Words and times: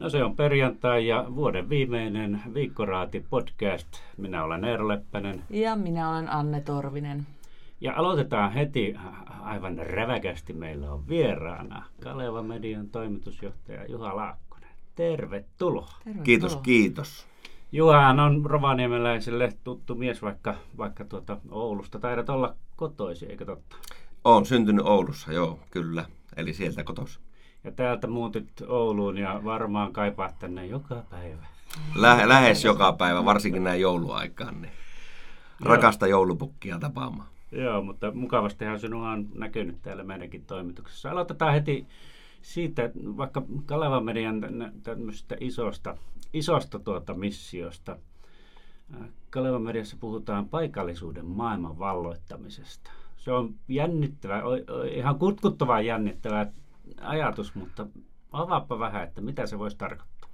No 0.00 0.10
se 0.10 0.24
on 0.24 0.36
perjantai 0.36 1.06
ja 1.06 1.24
vuoden 1.34 1.68
viimeinen 1.68 2.42
Viikkoraati 2.54 3.24
podcast. 3.30 3.88
Minä 4.16 4.44
olen 4.44 4.64
Eero 4.64 4.88
Leppänen. 4.88 5.42
Ja 5.50 5.76
minä 5.76 6.10
olen 6.10 6.32
Anne 6.32 6.60
Torvinen. 6.60 7.26
Ja 7.80 7.92
aloitetaan 7.96 8.52
heti 8.52 8.94
aivan 9.40 9.78
räväkästi. 9.78 10.52
Meillä 10.52 10.92
on 10.92 11.08
vieraana 11.08 11.84
Kaleva 12.02 12.42
Median 12.42 12.88
toimitusjohtaja 12.88 13.86
Juha 13.86 14.16
Laakkonen. 14.16 14.68
Tervetuloa. 14.96 15.88
Tervetuloa. 16.04 16.24
Kiitos, 16.24 16.56
kiitos. 16.56 17.26
Juhahan 17.72 18.20
on 18.20 18.44
rovaniemeläiselle 18.44 19.52
tuttu 19.64 19.94
mies, 19.94 20.22
vaikka, 20.22 20.54
vaikka 20.78 21.04
tuota 21.04 21.36
Oulusta 21.50 21.98
taidat 21.98 22.30
olla 22.30 22.54
kotoisi, 22.76 23.26
eikö 23.26 23.44
totta? 23.44 23.76
Olen 24.24 24.46
syntynyt 24.46 24.86
Oulussa, 24.86 25.32
joo, 25.32 25.58
kyllä. 25.70 26.04
Eli 26.36 26.52
sieltä 26.52 26.84
kotoisin. 26.84 27.22
Ja 27.64 27.72
täältä 27.72 28.06
muutit 28.06 28.50
Ouluun 28.68 29.18
ja 29.18 29.40
varmaan 29.44 29.92
kaipaat 29.92 30.38
tänne 30.38 30.66
joka 30.66 31.02
päivä. 31.10 31.46
Lä- 31.94 32.28
lähes 32.28 32.64
joka 32.64 32.92
päivä, 32.92 33.24
varsinkin 33.24 33.64
näin 33.64 33.80
jouluaikaan. 33.80 34.62
Niin 34.62 34.72
rakasta 35.60 36.06
joulupukkia 36.06 36.78
tapaamaan. 36.78 37.28
Joo, 37.52 37.82
mutta 37.82 38.12
mukavastihan 38.12 38.80
sinua 38.80 39.10
on 39.10 39.28
näkynyt 39.34 39.82
täällä 39.82 40.04
meidänkin 40.04 40.44
toimituksessa. 40.46 41.10
Aloitetaan 41.10 41.54
heti 41.54 41.86
siitä, 42.42 42.90
vaikka 42.96 43.42
Kalevan 43.66 44.04
median 44.04 44.40
tämmöisestä 44.82 45.36
isosta, 45.40 45.96
isosta 46.32 46.78
tuota 46.78 47.14
missiosta. 47.14 47.96
Kalevan 49.30 49.62
mediassa 49.62 49.96
puhutaan 50.00 50.48
paikallisuuden 50.48 51.26
maailman 51.26 51.78
valloittamisesta. 51.78 52.90
Se 53.16 53.32
on 53.32 53.54
jännittävä, 53.68 54.42
ihan 54.94 55.18
kutkuttavaa 55.18 55.80
jännittävää 55.80 56.52
ajatus, 57.00 57.54
mutta 57.54 57.86
avaappa 58.32 58.78
vähän, 58.78 59.04
että 59.04 59.20
mitä 59.20 59.46
se 59.46 59.58
voisi 59.58 59.76
tarkoittaa. 59.76 60.30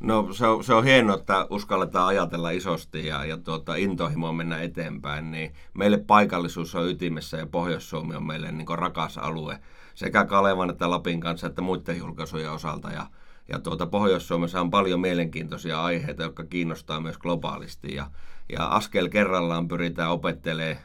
No 0.00 0.32
se 0.32 0.46
on, 0.46 0.64
se 0.64 0.74
on 0.74 0.84
hienoa, 0.84 1.16
että 1.16 1.46
uskalletaan 1.50 2.06
ajatella 2.06 2.50
isosti 2.50 3.06
ja, 3.06 3.24
ja 3.24 3.36
tuota, 3.36 3.74
intohimoa 3.74 4.32
mennä 4.32 4.60
eteenpäin. 4.60 5.30
Niin 5.30 5.54
meille 5.74 5.98
paikallisuus 5.98 6.74
on 6.74 6.88
ytimessä 6.88 7.36
ja 7.36 7.46
Pohjois-Suomi 7.46 8.16
on 8.16 8.26
meille 8.26 8.52
niin 8.52 8.66
rakas 8.78 9.18
alue 9.18 9.58
sekä 9.94 10.24
Kalevan 10.24 10.70
että 10.70 10.90
Lapin 10.90 11.20
kanssa 11.20 11.46
että 11.46 11.62
muiden 11.62 11.98
julkaisujen 11.98 12.52
osalta. 12.52 12.90
Ja, 12.90 13.06
ja 13.48 13.58
tuota, 13.58 13.86
Pohjois-Suomessa 13.86 14.60
on 14.60 14.70
paljon 14.70 15.00
mielenkiintoisia 15.00 15.82
aiheita, 15.82 16.22
jotka 16.22 16.44
kiinnostaa 16.44 17.00
myös 17.00 17.18
globaalisti. 17.18 17.94
Ja, 17.94 18.10
ja 18.52 18.66
askel 18.66 19.08
kerrallaan 19.08 19.68
pyritään 19.68 20.10
opettelemaan 20.10 20.76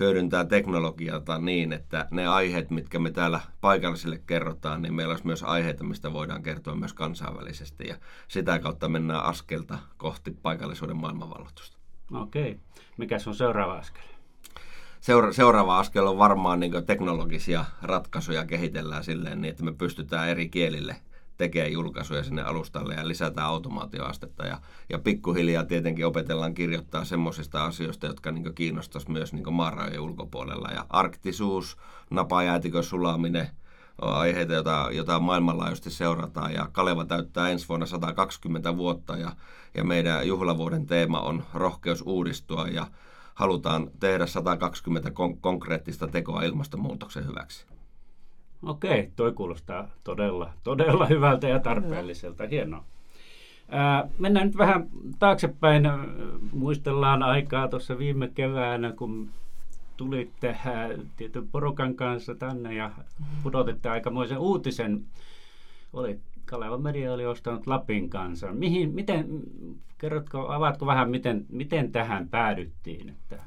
hyödyntää 0.00 0.44
teknologiaa 0.44 1.38
niin, 1.38 1.72
että 1.72 2.08
ne 2.10 2.26
aiheet, 2.26 2.70
mitkä 2.70 2.98
me 2.98 3.10
täällä 3.10 3.40
paikallisille 3.60 4.22
kerrotaan, 4.26 4.82
niin 4.82 4.94
meillä 4.94 5.12
olisi 5.12 5.26
myös 5.26 5.42
aiheita, 5.42 5.84
mistä 5.84 6.12
voidaan 6.12 6.42
kertoa 6.42 6.74
myös 6.74 6.92
kansainvälisesti. 6.92 7.88
Ja 7.88 7.96
sitä 8.28 8.58
kautta 8.58 8.88
mennään 8.88 9.24
askelta 9.24 9.78
kohti 9.96 10.30
paikallisuuden 10.30 10.96
maailmanvalloitusta. 10.96 11.76
Okei. 12.12 12.58
Mikä 12.96 13.18
on 13.26 13.34
seuraava 13.34 13.74
askel? 13.74 14.02
Seura- 15.00 15.32
seuraava 15.32 15.78
askel 15.78 16.06
on 16.06 16.18
varmaan 16.18 16.60
niin 16.60 16.86
teknologisia 16.86 17.64
ratkaisuja 17.82 18.46
kehitellään 18.46 19.04
silleen 19.04 19.40
niin, 19.40 19.50
että 19.50 19.64
me 19.64 19.72
pystytään 19.72 20.28
eri 20.28 20.48
kielille 20.48 20.96
tekee 21.40 21.68
julkaisuja 21.68 22.24
sinne 22.24 22.42
alustalle 22.42 22.94
ja 22.94 23.08
lisätään 23.08 23.46
automaatioastetta. 23.46 24.46
Ja, 24.46 24.60
ja 24.88 24.98
pikkuhiljaa 24.98 25.64
tietenkin 25.64 26.06
opetellaan 26.06 26.54
kirjoittaa 26.54 27.04
semmoisista 27.04 27.64
asioista, 27.64 28.06
jotka 28.06 28.30
niin 28.30 28.54
kiinnostaisi 28.54 29.10
myös 29.10 29.32
niin 29.32 29.52
maarajojen 29.52 30.00
ulkopuolella. 30.00 30.68
Ja 30.68 30.86
arktisuus, 30.88 31.76
napajäätikön 32.10 32.84
sulaminen, 32.84 33.48
on 34.02 34.14
aiheita, 34.14 34.52
joita, 34.52 34.88
jota 34.92 35.18
maailmanlaajuisesti 35.18 35.90
seurataan. 35.90 36.52
Ja 36.52 36.68
Kaleva 36.72 37.04
täyttää 37.04 37.48
ensi 37.48 37.68
vuonna 37.68 37.86
120 37.86 38.76
vuotta 38.76 39.16
ja, 39.16 39.32
ja 39.74 39.84
meidän 39.84 40.28
juhlavuoden 40.28 40.86
teema 40.86 41.20
on 41.20 41.44
rohkeus 41.54 42.02
uudistua 42.06 42.68
ja 42.68 42.86
halutaan 43.34 43.90
tehdä 44.00 44.26
120 44.26 45.08
kon- 45.08 45.38
konkreettista 45.40 46.08
tekoa 46.08 46.42
ilmastonmuutoksen 46.42 47.26
hyväksi. 47.26 47.66
Okei, 48.62 49.10
toi 49.16 49.32
kuulostaa 49.32 49.88
todella, 50.04 50.50
todella 50.64 51.06
hyvältä 51.06 51.48
ja 51.48 51.58
tarpeelliselta. 51.58 52.46
Hienoa. 52.46 52.84
Ää, 53.68 54.08
mennään 54.18 54.46
nyt 54.46 54.58
vähän 54.58 54.88
taaksepäin. 55.18 55.82
Muistellaan 56.52 57.22
aikaa 57.22 57.68
tuossa 57.68 57.98
viime 57.98 58.28
keväänä, 58.28 58.92
kun 58.92 59.28
tulitte 59.96 60.56
tietyn 61.16 61.48
porukan 61.48 61.94
kanssa 61.94 62.34
tänne 62.34 62.74
ja 62.74 62.90
pudotitte 63.42 63.88
aikamoisen 63.88 64.38
uutisen. 64.38 65.04
Oli, 65.92 66.20
Kaleva 66.44 66.78
Media 66.78 67.12
oli 67.12 67.26
ostanut 67.26 67.66
Lapin 67.66 68.10
kanssa. 68.10 68.52
Mihin, 68.52 68.94
miten, 68.94 69.26
kerrotko, 69.98 70.48
avaatko 70.48 70.86
vähän, 70.86 71.10
miten, 71.10 71.46
miten 71.48 71.92
tähän 71.92 72.28
päädyttiin? 72.28 73.08
Että... 73.08 73.42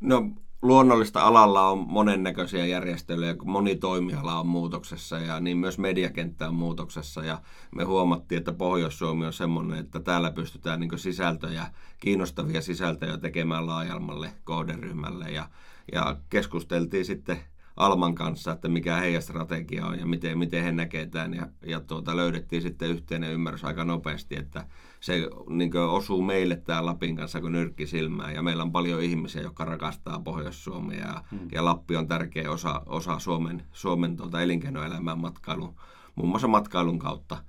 No 0.00 0.30
luonnollista 0.62 1.22
alalla 1.22 1.68
on 1.68 1.78
monennäköisiä 1.88 2.66
järjestelyjä, 2.66 3.34
kun 3.34 3.50
moni 3.50 3.76
toimiala 3.76 4.40
on 4.40 4.46
muutoksessa 4.46 5.18
ja 5.18 5.40
niin 5.40 5.56
myös 5.56 5.78
mediakenttä 5.78 6.48
on 6.48 6.54
muutoksessa. 6.54 7.24
Ja 7.24 7.42
me 7.76 7.84
huomattiin, 7.84 8.38
että 8.38 8.52
Pohjois-Suomi 8.52 9.26
on 9.26 9.32
semmoinen, 9.32 9.78
että 9.78 10.00
täällä 10.00 10.30
pystytään 10.30 10.80
niin 10.80 10.98
sisältöjä, 10.98 11.66
kiinnostavia 12.00 12.62
sisältöjä 12.62 13.18
tekemään 13.18 13.66
laajemmalle 13.66 14.32
kohderyhmälle. 14.44 15.24
Ja, 15.24 15.48
ja 15.92 16.16
keskusteltiin 16.30 17.04
sitten 17.04 17.40
Alman 17.80 18.14
kanssa, 18.14 18.52
että 18.52 18.68
mikä 18.68 18.96
heidän 18.96 19.22
strategia 19.22 19.86
on 19.86 19.98
ja 19.98 20.06
miten, 20.06 20.38
miten 20.38 20.64
he 20.64 20.72
näkevät 20.72 21.10
tämän. 21.10 21.34
Ja, 21.34 21.46
ja 21.66 21.80
tuota, 21.80 22.16
löydettiin 22.16 22.62
sitten 22.62 22.88
yhteinen 22.88 23.32
ymmärrys 23.32 23.64
aika 23.64 23.84
nopeasti, 23.84 24.36
että 24.36 24.66
se 25.00 25.28
niin 25.48 25.76
osuu 25.76 26.22
meille 26.22 26.56
tämä 26.56 26.86
Lapin 26.86 27.16
kanssa 27.16 27.40
kuin 27.40 27.52
nyrkki 27.52 27.86
silmään. 27.86 28.34
Ja 28.34 28.42
meillä 28.42 28.62
on 28.62 28.72
paljon 28.72 29.02
ihmisiä, 29.02 29.42
jotka 29.42 29.64
rakastaa 29.64 30.20
Pohjois-Suomea 30.20 30.98
ja, 30.98 31.24
hmm. 31.30 31.48
ja 31.52 31.64
Lappi 31.64 31.96
on 31.96 32.08
tärkeä 32.08 32.50
osa, 32.50 32.82
osa 32.86 33.18
Suomen, 33.18 33.62
Suomen 33.72 34.16
tuota 34.16 34.40
elinkeinoelämän 34.40 35.18
matkailun, 35.18 35.74
muun 36.14 36.28
muassa 36.28 36.48
matkailun 36.48 36.98
kautta. 36.98 37.44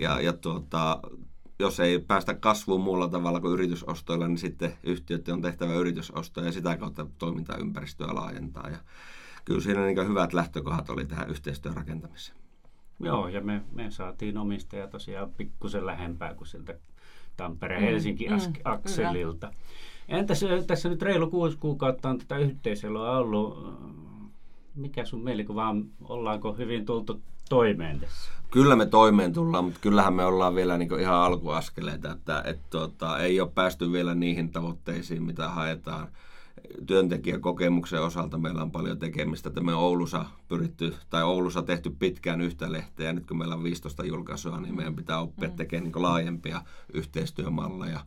Ja, 0.00 0.20
ja 0.20 0.32
tuota, 0.32 1.00
jos 1.58 1.80
ei 1.80 1.98
päästä 1.98 2.34
kasvuun 2.34 2.80
muulla 2.80 3.08
tavalla 3.08 3.40
kuin 3.40 3.52
yritysostoilla, 3.52 4.28
niin 4.28 4.38
sitten 4.38 4.74
yhtiöiden 4.82 5.34
on 5.34 5.42
tehtävä 5.42 5.74
yritysostoja 5.74 6.46
ja 6.46 6.52
sitä 6.52 6.76
kautta 6.76 7.06
toimintaympäristöä 7.18 8.14
laajentaa. 8.14 8.70
Ja 8.70 8.78
kyllä 9.46 9.60
siinä 9.60 9.86
niin 9.86 10.08
hyvät 10.08 10.32
lähtökohdat 10.32 10.90
oli 10.90 11.06
tähän 11.06 11.30
yhteistyön 11.30 11.76
rakentamiseen. 11.76 12.38
Joo, 13.00 13.28
ja 13.28 13.40
me, 13.40 13.62
me 13.72 13.90
saatiin 13.90 14.38
omistaja 14.38 14.86
tosiaan 14.86 15.30
pikkusen 15.36 15.86
lähempää 15.86 16.34
kuin 16.34 16.48
siltä 16.48 16.74
Tampere-Helsinki-akselilta. 17.36 19.46
Mm, 19.46 19.52
mm, 19.52 20.18
Entäs 20.18 20.44
tässä 20.66 20.88
nyt 20.88 21.02
reilu 21.02 21.30
kuusi 21.30 21.58
kuukautta 21.58 22.08
on 22.08 22.18
tätä 22.18 22.38
yhteisöllä 22.38 23.18
ollut. 23.18 23.76
Mikä 24.74 25.04
sun 25.04 25.24
mielikuva 25.24 25.68
on? 25.68 25.90
Ollaanko 26.04 26.52
hyvin 26.52 26.86
tultu 26.86 27.20
toimeen 27.48 28.00
tässä? 28.00 28.32
Kyllä 28.50 28.76
me 28.76 28.86
toimeen 28.86 29.32
tullaan, 29.32 29.64
mutta 29.64 29.80
kyllähän 29.80 30.14
me 30.14 30.24
ollaan 30.24 30.54
vielä 30.54 30.78
niin 30.78 31.00
ihan 31.00 31.14
alkuaskeleita, 31.14 32.12
että 32.12 32.42
et, 32.46 32.70
tuota, 32.70 33.18
ei 33.18 33.40
ole 33.40 33.50
päästy 33.54 33.92
vielä 33.92 34.14
niihin 34.14 34.50
tavoitteisiin, 34.50 35.22
mitä 35.22 35.48
haetaan 35.48 36.08
työntekijäkokemuksen 36.86 38.02
osalta 38.02 38.38
meillä 38.38 38.62
on 38.62 38.70
paljon 38.70 38.98
tekemistä, 38.98 39.48
että 39.48 39.60
me 39.60 39.74
on 39.74 39.80
Oulussa 39.80 40.24
pyritty, 40.48 40.94
tai 41.10 41.22
Oulussa 41.22 41.62
tehty 41.62 41.90
pitkään 41.90 42.40
yhtä 42.40 42.72
lehteä, 42.72 43.06
ja 43.06 43.12
nyt 43.12 43.26
kun 43.26 43.38
meillä 43.38 43.54
on 43.54 43.62
15 43.62 44.04
julkaisua, 44.04 44.60
niin 44.60 44.76
meidän 44.76 44.96
pitää 44.96 45.20
oppia 45.20 45.48
mm. 45.48 45.56
tekemään 45.56 45.84
niin 45.92 46.02
laajempia 46.02 46.62
yhteistyömalleja. 46.94 48.00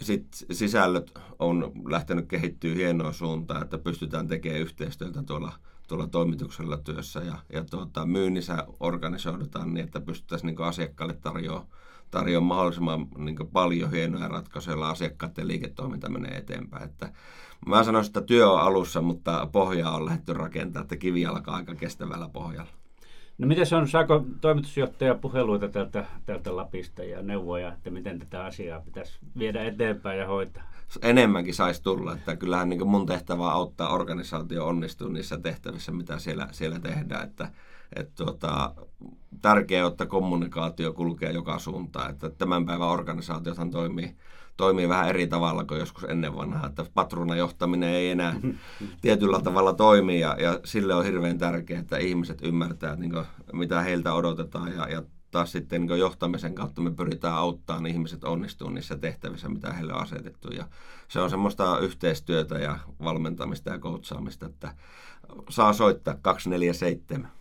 Sitten 0.00 0.56
sisällöt 0.56 1.18
on 1.38 1.72
lähtenyt 1.88 2.26
kehittyä 2.28 2.74
hienoa 2.74 3.12
suuntaan, 3.12 3.62
että 3.62 3.78
pystytään 3.78 4.28
tekemään 4.28 4.62
yhteistyötä 4.62 5.22
tuolla, 5.22 5.52
tuolla 5.88 6.06
toimituksella 6.06 6.76
työssä 6.76 7.20
ja, 7.20 7.38
ja 7.52 7.64
tuota, 7.64 8.06
myynnissä 8.06 8.66
organisoidutaan 8.80 9.74
niin, 9.74 9.84
että 9.84 10.00
pystyttäisiin 10.00 10.46
niin 10.46 10.66
asiakkaille 10.66 11.14
tarjoamaan 11.14 11.68
tarjoaa 12.10 12.40
mahdollisimman 12.40 13.06
niin 13.16 13.36
paljon 13.52 13.90
hienoja 13.90 14.28
ratkaisuja, 14.28 14.72
joilla 14.72 14.90
asiakkaiden 14.90 15.48
liiketoiminta 15.48 16.08
menee 16.08 16.36
eteenpäin. 16.36 16.84
Että 16.84 17.12
mä 17.66 17.84
sanoisin, 17.84 18.10
että 18.10 18.20
työ 18.20 18.50
on 18.50 18.60
alussa, 18.60 19.02
mutta 19.02 19.48
pohjaa 19.52 19.96
on 19.96 20.06
lähdetty 20.06 20.32
rakentamaan, 20.32 20.84
että 20.84 20.96
kivi 20.96 21.26
alkaa 21.26 21.56
aika 21.56 21.74
kestävällä 21.74 22.28
pohjalla. 22.32 22.70
No 23.38 23.46
miten 23.46 23.66
se 23.66 23.76
on, 23.76 23.88
saako 23.88 24.24
toimitusjohtaja 24.40 25.14
puheluita 25.14 25.68
tältä, 25.68 26.04
tältä 26.26 26.56
Lapista 26.56 27.04
ja 27.04 27.22
neuvoja, 27.22 27.72
että 27.72 27.90
miten 27.90 28.18
tätä 28.18 28.44
asiaa 28.44 28.80
pitäisi 28.80 29.18
viedä 29.38 29.64
eteenpäin 29.64 30.18
ja 30.18 30.26
hoitaa? 30.26 30.62
Enemmänkin 31.02 31.54
saisi 31.54 31.82
tulla, 31.82 32.12
että 32.12 32.36
kyllähän 32.36 32.68
niin 32.68 32.88
mun 32.88 33.06
tehtävä 33.06 33.46
on 33.46 33.52
auttaa 33.52 33.88
organisaatio 33.94 34.66
onnistua 34.66 35.08
niissä 35.08 35.38
tehtävissä, 35.38 35.92
mitä 35.92 36.18
siellä, 36.18 36.48
siellä 36.50 36.80
tehdään, 36.80 37.24
että 37.24 37.50
et 37.96 38.14
tuota, 38.14 38.74
tärkeää, 39.42 39.86
että 39.86 40.06
kommunikaatio 40.06 40.92
kulkee 40.92 41.32
joka 41.32 41.58
suuntaan. 41.58 42.10
Että 42.10 42.30
tämän 42.30 42.66
päivän 42.66 42.88
organisaatiothan 42.88 43.70
toimii, 43.70 44.16
toimii 44.56 44.88
vähän 44.88 45.08
eri 45.08 45.26
tavalla 45.26 45.64
kuin 45.64 45.80
joskus 45.80 46.04
ennen 46.04 46.36
vanhaa. 46.36 46.66
Että 46.66 46.86
patruunajohtaminen 46.94 47.88
ei 47.88 48.10
enää 48.10 48.34
tietyllä 49.00 49.40
tavalla 49.40 49.72
toimi 49.72 50.20
ja, 50.20 50.36
ja 50.40 50.60
sille 50.64 50.94
on 50.94 51.04
hirveän 51.04 51.38
tärkeää, 51.38 51.80
että 51.80 51.96
ihmiset 51.96 52.38
ymmärtää, 52.42 52.92
että 52.92 53.00
niin 53.00 53.12
kuin, 53.12 53.26
mitä 53.52 53.80
heiltä 53.80 54.14
odotetaan 54.14 54.72
ja, 54.72 54.88
ja 54.88 55.02
taas 55.30 55.52
sitten 55.52 55.86
niin 55.86 55.98
johtamisen 55.98 56.54
kautta 56.54 56.80
me 56.80 56.90
pyritään 56.90 57.34
auttamaan 57.34 57.86
ihmiset 57.86 58.24
onnistumaan 58.24 58.74
niissä 58.74 58.96
tehtävissä, 58.96 59.48
mitä 59.48 59.72
heille 59.72 59.92
on 59.92 60.02
asetettu. 60.02 60.48
Ja 60.48 60.66
se 61.08 61.20
on 61.20 61.30
semmoista 61.30 61.78
yhteistyötä 61.78 62.58
ja 62.58 62.78
valmentamista 63.04 63.70
ja 63.70 63.78
koutsaamista, 63.78 64.46
että 64.46 64.74
saa 65.50 65.72
soittaa 65.72 66.14
247. 66.22 67.37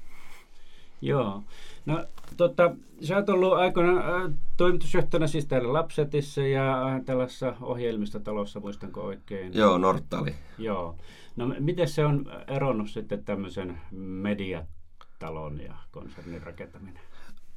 Joo. 1.01 1.43
No 1.85 2.05
tota, 2.37 2.75
sä 3.01 3.15
oot 3.15 3.29
ollut 3.29 3.53
aikoina 3.53 3.97
äh, 3.97 4.33
toimitusjohtajana 4.57 5.27
siis 5.27 5.45
täällä 5.45 5.73
Lapsetissa 5.73 6.41
ja 6.41 6.87
äh, 6.87 7.01
tällaisessa 7.05 7.55
ohjelmistotalossa, 7.61 8.59
muistanko 8.59 9.01
oikein? 9.01 9.53
Joo, 9.53 9.77
Nortali. 9.77 10.35
Joo. 10.57 10.95
No 11.35 11.55
miten 11.59 11.87
se 11.87 12.05
on 12.05 12.25
eronnut 12.47 12.89
sitten 12.89 13.23
tämmöisen 13.23 13.77
mediatalon 13.91 15.61
ja 15.61 15.73
konsernin 15.91 16.41
rakentaminen? 16.41 17.06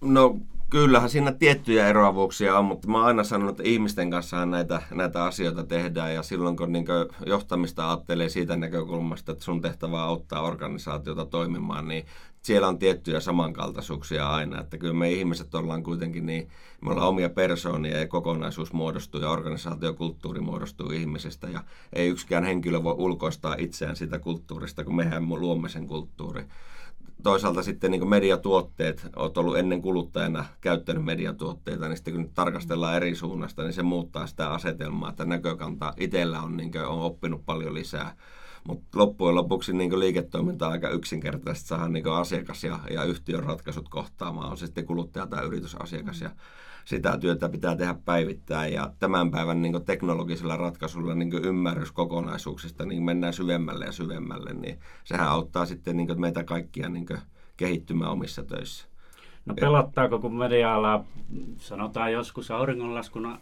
No 0.01 0.39
kyllähän 0.71 1.11
siinä 1.11 1.33
tiettyjä 1.33 1.89
eroavuuksia 1.89 2.59
on, 2.59 2.65
mutta 2.65 2.89
mä 2.89 2.99
oon 2.99 3.07
aina 3.07 3.25
sanonut, 3.25 3.51
että 3.51 3.71
ihmisten 3.71 4.11
kanssa 4.11 4.47
näitä, 4.47 4.83
näitä 4.91 5.25
asioita 5.25 5.65
tehdään. 5.65 6.15
Ja 6.15 6.23
silloin 6.23 6.57
kun 6.57 6.73
niin 6.73 6.87
johtamista 7.27 7.89
ajattelee 7.89 8.29
siitä 8.29 8.57
näkökulmasta, 8.57 9.33
että 9.33 9.45
sun 9.45 9.61
tehtävä 9.61 10.03
auttaa 10.03 10.43
organisaatiota 10.43 11.25
toimimaan, 11.25 11.89
niin 11.89 12.07
siellä 12.43 12.69
on 12.69 12.79
tiettyjä 12.79 13.21
samankaltaisuuksia 13.21 14.31
aina, 14.31 14.61
että 14.61 14.79
kyllä 14.79 14.95
me 14.95 15.13
ihmiset 15.13 15.55
ollaan 15.55 15.83
kuitenkin 15.83 16.27
niin, 16.27 16.49
me 16.81 16.91
ollaan 16.91 17.09
omia 17.09 17.31
persoonia 17.31 17.99
ja 17.99 18.09
kokonaisuus 18.09 18.73
muodostuu 18.73 19.21
ja 19.21 19.31
organisaatiokulttuuri 19.31 20.41
muodostuu 20.41 20.91
ihmisistä. 20.91 21.49
Ja 21.49 21.65
ei 21.93 22.09
yksikään 22.09 22.45
henkilö 22.45 22.83
voi 22.83 22.95
ulkoistaa 22.99 23.55
itseään 23.59 23.97
sitä 23.97 24.19
kulttuurista, 24.19 24.85
kun 24.85 24.97
mehän 24.97 25.29
luomme 25.29 25.69
sen 25.69 25.87
kulttuuri 25.87 26.45
toisaalta 27.23 27.63
sitten 27.63 27.91
niin 27.91 28.09
mediatuotteet, 28.09 29.07
olet 29.17 29.39
ollut 29.39 29.59
ennen 29.59 29.83
kuluttajana 29.83 30.45
käyttänyt 30.61 31.05
mediatuotteita, 31.05 31.89
niin 31.89 31.97
sitten 31.97 32.15
kun 32.15 32.31
tarkastellaan 32.35 32.97
eri 32.97 33.15
suunnasta, 33.15 33.63
niin 33.63 33.73
se 33.73 33.83
muuttaa 33.83 34.27
sitä 34.27 34.51
asetelmaa, 34.51 35.11
että 35.11 35.25
näkökanta 35.25 35.95
itsellä 35.97 36.43
on, 36.43 36.57
niin 36.57 36.73
kuin, 36.73 36.85
on 36.85 37.01
oppinut 37.01 37.47
paljon 37.47 37.75
lisää. 37.75 38.17
Mutta 38.65 38.99
loppujen 38.99 39.35
lopuksi 39.35 39.73
niin 39.73 40.01
liiketoiminta 40.01 40.67
on 40.67 40.73
aika 40.73 40.89
yksinkertaisesti 40.89 41.69
saada 41.69 41.89
niin 41.89 42.09
asiakas 42.09 42.65
ja, 42.65 42.79
ja 42.91 43.05
yhtiön 43.05 43.45
ratkaisut 43.45 43.89
kohtaamaan, 43.89 44.51
on 44.51 44.57
se 44.57 44.67
sitten 44.67 44.87
kuluttaja 44.87 45.27
tai 45.27 45.47
yritysasiakas. 45.47 46.21
Ja 46.21 46.31
sitä 46.85 47.19
työtä 47.19 47.49
pitää 47.49 47.77
tehdä 47.77 47.95
päivittäin 48.05 48.73
ja 48.73 48.93
tämän 48.99 49.31
päivän 49.31 49.63
niin 49.63 49.85
teknologisilla 49.85 50.57
ratkaisuilla 50.57 51.15
niin 51.15 51.45
ymmärrys 51.45 51.93
kokonaisuuksista, 51.93 52.87
niin 52.87 53.03
mennään 53.03 53.33
syvemmälle 53.33 53.85
ja 53.85 53.93
syvemmälle, 53.93 54.53
niin 54.53 54.79
sehän 55.05 55.29
auttaa 55.29 55.67
sitten 55.67 55.97
niin 55.97 56.21
meitä 56.21 56.45
kaikkia 56.45 56.89
niin 56.89 57.07
kehittymään 57.57 58.13
omissa 58.13 58.45
töissä. 58.45 58.90
No 59.51 59.55
pelottaako, 59.61 60.19
kun 60.19 60.35
media 60.35 60.75
sanotaan 61.59 62.13
joskus 62.13 62.51
auringonlaskun 62.51 63.39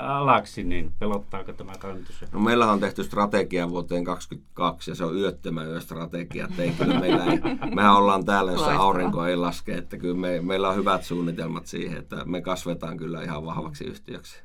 alaksi, 0.00 0.64
niin 0.64 0.92
pelottaako 0.98 1.52
tämä 1.52 1.72
kannatus? 1.78 2.24
No 2.32 2.40
meillä 2.40 2.72
on 2.72 2.80
tehty 2.80 3.04
strategia 3.04 3.70
vuoteen 3.70 4.04
2022 4.04 4.90
ja 4.90 4.94
se 4.94 5.04
on 5.04 5.16
yöttömän 5.16 5.80
strategia. 5.80 6.44
Että 6.50 6.62
ei, 6.62 6.72
kyllä 6.72 7.00
meillä 7.00 7.24
ei, 7.24 7.40
mehän 7.74 7.96
ollaan 7.96 8.24
täällä, 8.24 8.52
jossa 8.52 8.76
aurinko 8.76 9.26
ei 9.26 9.36
laske. 9.36 9.74
Että 9.74 9.96
kyllä 9.96 10.16
me, 10.16 10.40
meillä 10.40 10.68
on 10.68 10.76
hyvät 10.76 11.04
suunnitelmat 11.04 11.66
siihen, 11.66 11.98
että 11.98 12.24
me 12.24 12.40
kasvetaan 12.40 12.96
kyllä 12.96 13.22
ihan 13.22 13.44
vahvaksi 13.44 13.84
yhtiöksi. 13.84 14.42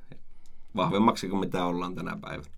Vahvemmaksi 0.76 1.28
kuin 1.28 1.40
mitä 1.40 1.66
ollaan 1.66 1.96
tänä 1.96 2.18
päivänä. 2.22 2.50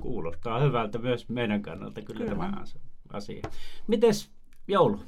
Kuulostaa 0.00 0.60
hyvältä 0.60 0.98
myös 0.98 1.28
meidän 1.28 1.62
kannalta 1.62 2.02
kyllä, 2.02 2.18
kyllä. 2.18 2.30
tämä 2.30 2.52
asia. 3.12 3.42
Mites 3.86 4.30
joulu? 4.68 5.00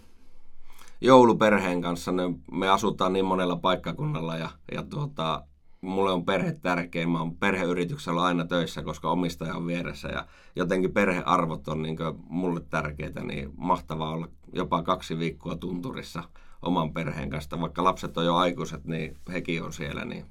Jouluperheen 1.04 1.82
kanssa. 1.82 2.12
Ne, 2.12 2.22
me 2.52 2.68
asutaan 2.68 3.12
niin 3.12 3.24
monella 3.24 3.56
paikkakunnalla 3.56 4.36
ja, 4.36 4.50
ja 4.72 4.82
tuota, 4.82 5.42
mulle 5.80 6.12
on 6.12 6.24
perhe 6.24 6.52
tärkeä. 6.52 7.06
Mä 7.06 7.18
oon 7.18 7.36
perheyrityksellä 7.36 8.22
aina 8.22 8.44
töissä, 8.44 8.82
koska 8.82 9.10
omistaja 9.10 9.54
on 9.54 9.66
vieressä 9.66 10.08
ja 10.08 10.26
jotenkin 10.56 10.92
perhearvot 10.92 11.68
on 11.68 11.82
niin 11.82 11.96
mulle 12.28 12.60
tärkeitä, 12.70 13.22
niin 13.22 13.52
mahtavaa 13.56 14.10
olla 14.10 14.28
jopa 14.52 14.82
kaksi 14.82 15.18
viikkoa 15.18 15.56
tunturissa 15.56 16.22
oman 16.62 16.92
perheen 16.92 17.30
kanssa. 17.30 17.60
Vaikka 17.60 17.84
lapset 17.84 18.18
on 18.18 18.24
jo 18.24 18.36
aikuiset, 18.36 18.84
niin 18.84 19.16
hekin 19.32 19.62
on 19.62 19.72
siellä, 19.72 20.04
niin 20.04 20.24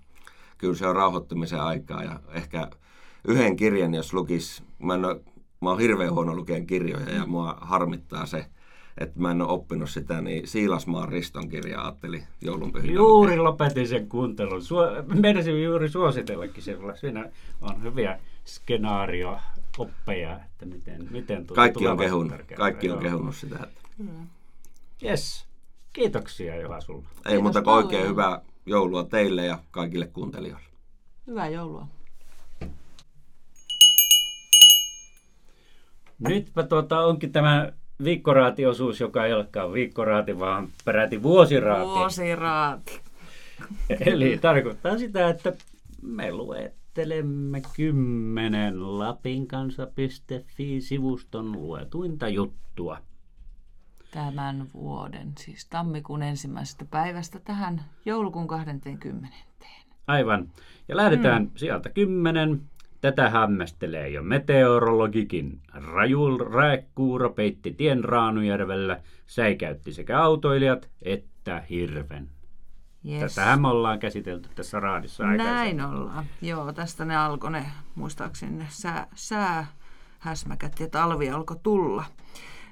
kyllä 0.57 0.75
se 0.75 0.87
on 0.87 0.95
rauhoittumisen 0.95 1.61
aikaa 1.61 2.03
ja 2.03 2.19
ehkä 2.29 2.67
yhden 3.27 3.55
kirjan, 3.55 3.93
jos 3.93 4.13
lukis, 4.13 4.63
mä, 4.79 4.93
en 4.93 5.05
ole, 5.05 5.21
mä 5.61 5.69
oon 5.69 5.79
hirveän 5.79 6.13
huono 6.13 6.35
lukeen 6.35 6.67
kirjoja 6.67 7.09
ja 7.09 7.25
mua 7.25 7.57
harmittaa 7.61 8.25
se, 8.25 8.45
että 8.98 9.19
mä 9.19 9.31
en 9.31 9.42
ole 9.42 9.51
oppinut 9.51 9.90
sitä, 9.90 10.22
niin 10.22 10.48
Siilasmaan 10.48 11.10
Riston 11.10 11.50
kirja 11.50 11.81
ajatteli 11.81 12.24
joulunpyhinä. 12.42 12.94
Juuri 12.94 13.38
lopetin 13.38 13.88
sen 13.88 14.10
kuuntelun. 14.10 14.62
Suo- 14.62 15.04
Meidän 15.22 15.62
juuri 15.63 15.90
suositellakin 15.90 16.63
sillä. 16.63 16.95
Siinä 16.95 17.30
on 17.62 17.84
hyviä 17.84 18.19
skenaario 18.45 19.40
oppeja, 19.78 20.40
että 20.45 20.66
miten, 20.66 21.07
miten 21.12 21.48
Kaikki 21.48 21.88
on, 21.88 21.98
kehun, 21.98 22.34
kaikki 22.56 22.92
on 22.92 23.00
kehunut 23.00 23.36
sitä. 23.36 23.56
Että... 23.63 23.81
Yes. 25.04 25.45
Kiitoksia 25.94 26.56
Joha 26.56 26.81
sulla. 26.81 27.07
Ei 27.25 27.42
muuta 27.42 27.62
kuin 27.62 27.74
oikein 27.74 28.07
hyvää 28.07 28.42
joulua 28.66 29.04
teille 29.04 29.45
ja 29.45 29.60
kaikille 29.72 30.07
kuuntelijoille. 30.07 30.68
Hyvää 31.28 31.50
joulua. 31.50 31.88
Nytpä 36.19 36.63
tuota, 36.63 37.00
onkin 37.00 37.31
tämä 37.31 37.72
viikkoraatiosuus, 38.04 39.00
joka 39.00 39.25
ei 39.25 39.34
olekaan 39.34 39.74
viikkoraati, 39.74 40.40
vaan 40.40 40.68
peräti 40.86 41.24
vuosiraati. 41.24 41.86
Vuosiraati. 41.86 43.01
Eli 44.06 44.38
tarkoittaa 44.42 44.98
sitä, 44.98 45.30
että 45.30 45.54
me 46.01 46.31
luettelemme 46.31 47.62
kymmenen 47.75 49.00
lapinkansa.fi-sivuston 49.00 51.51
luetuinta 51.51 52.28
juttua. 52.28 52.98
Tämän 54.12 54.68
vuoden, 54.74 55.31
siis 55.38 55.66
tammikuun 55.66 56.24
ensimmäisestä 56.24 56.86
päivästä 56.86 57.40
tähän 57.40 57.86
joulukuun 58.06 58.48
20. 58.48 59.28
Aivan. 60.07 60.50
Ja 60.88 60.98
lähdetään 60.98 61.44
mm. 61.44 61.51
sieltä 61.56 61.90
kymmenen 61.90 62.62
Tätä 63.03 63.29
hämmästelee 63.29 64.09
jo 64.09 64.23
meteorologikin. 64.23 65.61
Rajul 65.73 66.37
räekkuuro 66.37 67.30
peitti 67.30 67.71
tien 67.71 68.04
Raanujärvellä, 68.04 68.99
säikäytti 69.25 69.94
sekä 69.94 70.21
autoilijat 70.21 70.89
että 71.01 71.63
hirven. 71.69 72.30
Yes. 73.09 73.35
Tätähän 73.35 73.61
me 73.61 73.68
ollaan 73.68 73.99
käsitelty 73.99 74.49
tässä 74.56 74.80
raadissa 74.80 75.28
aikaisemmin. 75.28 75.78
Näin 75.78 75.81
ollaan. 75.81 76.25
Joo, 76.42 76.73
tästä 76.73 77.06
ne 77.06 77.16
alkoi 77.16 77.51
ne, 77.51 77.66
muistaakseni 77.95 78.57
ne 78.57 78.68
sää, 78.69 79.07
sää 79.16 79.68
häsmäkät 80.19 80.80
ja 80.80 80.89
talvi 80.89 81.30
alkoi 81.30 81.57
tulla. 81.63 82.04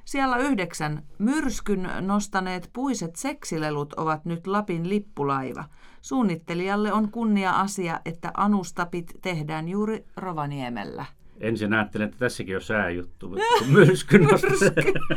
Siellä 0.06 0.38
yhdeksän 0.38 1.04
myrskyn 1.18 1.90
nostaneet 2.02 2.70
puiset 2.74 3.16
seksilelut 3.16 3.94
ovat 3.94 4.26
nyt 4.26 4.48
Lapin 4.48 4.90
lippulaiva. 4.90 5.64
Suunnittelijalle 6.02 6.94
on 6.94 7.12
kunnia 7.12 7.52
asia, 7.52 8.00
että 8.06 8.32
anustapit 8.38 9.12
tehdään 9.22 9.70
juuri 9.70 10.06
Rovaniemellä. 10.16 11.06
Ensin 11.40 11.74
ajattelin, 11.74 12.06
että 12.08 12.20
tässäkin 12.20 12.56
on 12.56 12.62
sääjuttu, 12.62 13.30
mutta 13.30 13.66
myrskyn 13.68 14.28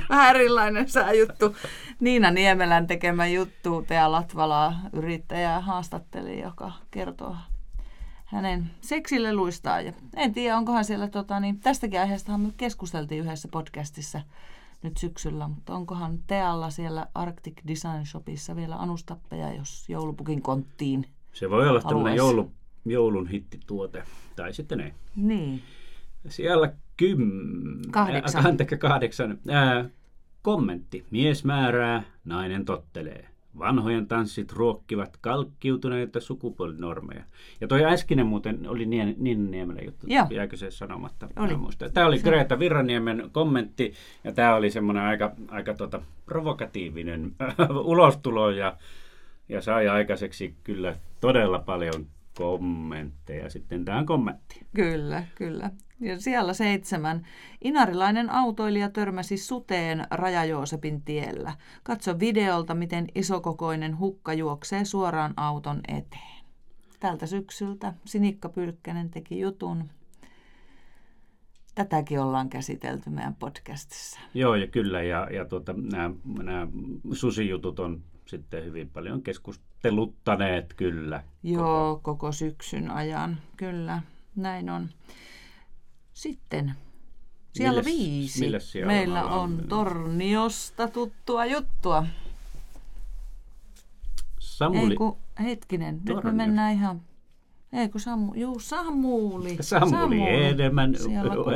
Vähän 0.08 0.36
erilainen 0.36 0.88
sääjuttu. 0.88 1.56
Niina 2.00 2.30
Niemelän 2.30 2.86
tekemä 2.86 3.26
juttu 3.26 3.84
Tea 3.86 4.12
Latvalaa 4.12 4.80
yrittäjää 4.92 5.60
haastatteli, 5.60 6.40
joka 6.40 6.72
kertoo 6.90 7.36
hänen 8.24 8.70
seksileluistaan. 8.80 9.86
Ja 9.86 9.92
en 10.16 10.32
tiedä, 10.32 10.56
onkohan 10.56 10.84
siellä, 10.84 11.08
tota, 11.08 11.40
niin 11.40 11.60
tästäkin 11.60 12.00
aiheesta 12.00 12.38
me 12.38 12.48
keskusteltiin 12.56 13.20
yhdessä 13.20 13.48
podcastissa 13.48 14.20
nyt 14.84 14.96
syksyllä, 14.96 15.48
mutta 15.48 15.74
onkohan 15.74 16.18
Tealla 16.26 16.70
siellä 16.70 17.06
Arctic 17.14 17.54
Design 17.68 18.06
Shopissa 18.06 18.56
vielä 18.56 18.76
anustappeja, 18.76 19.54
jos 19.54 19.88
joulupukin 19.88 20.42
konttiin 20.42 21.06
Se 21.32 21.50
voi 21.50 21.68
olla 21.68 21.80
tämmöinen 21.80 22.16
joulu, 22.16 22.52
joulun 22.84 23.28
hittituote, 23.28 24.04
tai 24.36 24.52
sitten 24.52 24.80
ei. 24.80 24.92
Niin. 25.16 25.62
Siellä 26.28 26.72
kym... 26.96 27.30
Kahdeksan. 27.90 28.46
Äh, 28.46 28.78
kahdeksan. 28.78 29.38
Äh, 29.50 29.90
kommentti. 30.42 31.04
Mies 31.10 31.44
määrää, 31.44 32.02
nainen 32.24 32.64
tottelee. 32.64 33.33
Vanhojen 33.58 34.06
tanssit 34.06 34.52
ruokkivat 34.52 35.16
kalkkiutuneita 35.20 36.20
sukupuolinormeja. 36.20 37.24
Ja 37.60 37.68
toi 37.68 37.84
äskinen 37.84 38.26
muuten 38.26 38.68
oli 38.68 38.86
niin, 38.86 39.14
niin 39.18 39.50
Niemelän 39.50 39.84
juttu, 39.84 40.06
Joo. 40.10 40.26
jääkö 40.30 40.56
se 40.56 40.70
sanomatta? 40.70 41.28
Oli. 41.36 41.56
Muista. 41.56 41.90
Tämä 41.90 42.06
oli 42.06 42.18
Greta 42.18 42.58
Virraniemen 42.58 43.30
kommentti, 43.32 43.92
ja 44.24 44.32
tämä 44.32 44.54
oli 44.54 44.70
semmoinen 44.70 45.02
aika, 45.02 45.32
aika 45.48 45.74
tota, 45.74 46.02
provokatiivinen 46.26 47.32
ulostulo, 47.92 48.50
ja, 48.50 48.76
ja 49.48 49.60
sai 49.60 49.88
aikaiseksi 49.88 50.54
kyllä 50.64 50.96
todella 51.20 51.58
paljon 51.58 52.06
kommentteja 52.34 53.50
sitten 53.50 53.84
tähän 53.84 54.06
kommenttiin. 54.06 54.66
Kyllä, 54.76 55.24
kyllä. 55.34 55.70
Ja 56.04 56.20
siellä 56.20 56.52
seitsemän. 56.54 57.26
Inarilainen 57.60 58.30
autoilija 58.30 58.90
törmäsi 58.90 59.36
suteen 59.36 60.06
Raja-Joosepin 60.10 61.02
tiellä. 61.04 61.52
Katso 61.82 62.20
videolta, 62.20 62.74
miten 62.74 63.06
isokokoinen 63.14 63.98
hukka 63.98 64.32
juoksee 64.32 64.84
suoraan 64.84 65.34
auton 65.36 65.80
eteen. 65.88 66.44
Tältä 67.00 67.26
syksyltä 67.26 67.94
Sinikka 68.04 68.48
Pylkkänen 68.48 69.10
teki 69.10 69.40
jutun. 69.40 69.84
Tätäkin 71.74 72.20
ollaan 72.20 72.48
käsitelty 72.48 73.10
meidän 73.10 73.34
podcastissa. 73.34 74.20
Joo, 74.34 74.54
ja 74.54 74.66
kyllä, 74.66 75.02
ja, 75.02 75.28
ja 75.30 75.44
tuota, 75.44 75.72
nämä, 75.72 76.10
nämä 76.42 76.68
susijutut 77.12 77.80
on 77.80 78.02
sitten 78.26 78.64
hyvin 78.64 78.90
paljon 78.90 79.22
keskusteluttaneet, 79.22 80.74
kyllä. 80.74 81.22
Joo, 81.42 81.94
koko, 81.94 82.00
koko 82.02 82.32
syksyn 82.32 82.90
ajan, 82.90 83.38
kyllä, 83.56 84.02
näin 84.36 84.70
on. 84.70 84.88
Sitten 86.14 86.72
siellä 87.52 87.80
Milles- 87.80 87.84
viisi. 87.84 88.40
milles 88.40 88.72
siellä 88.72 88.92
Meillä 88.92 89.24
on 89.24 89.50
menossa? 89.50 89.68
Torniosta 89.68 90.88
tuttua 90.88 91.44
juttua. 91.46 92.06
Samuli, 94.38 94.90
Ei 94.90 94.96
kun, 94.96 95.16
hetkinen, 95.42 96.00
nyt 96.08 96.24
me 96.24 96.32
mennään 96.32 96.72
ihan... 96.74 97.00
Ei 97.72 97.88
kun 97.88 98.00
Samu, 98.00 98.32
juu, 98.34 98.58
Samuli. 98.60 99.56
Samuli 99.60 100.22
Edelman, 100.28 100.94
kuusi. 100.96 101.10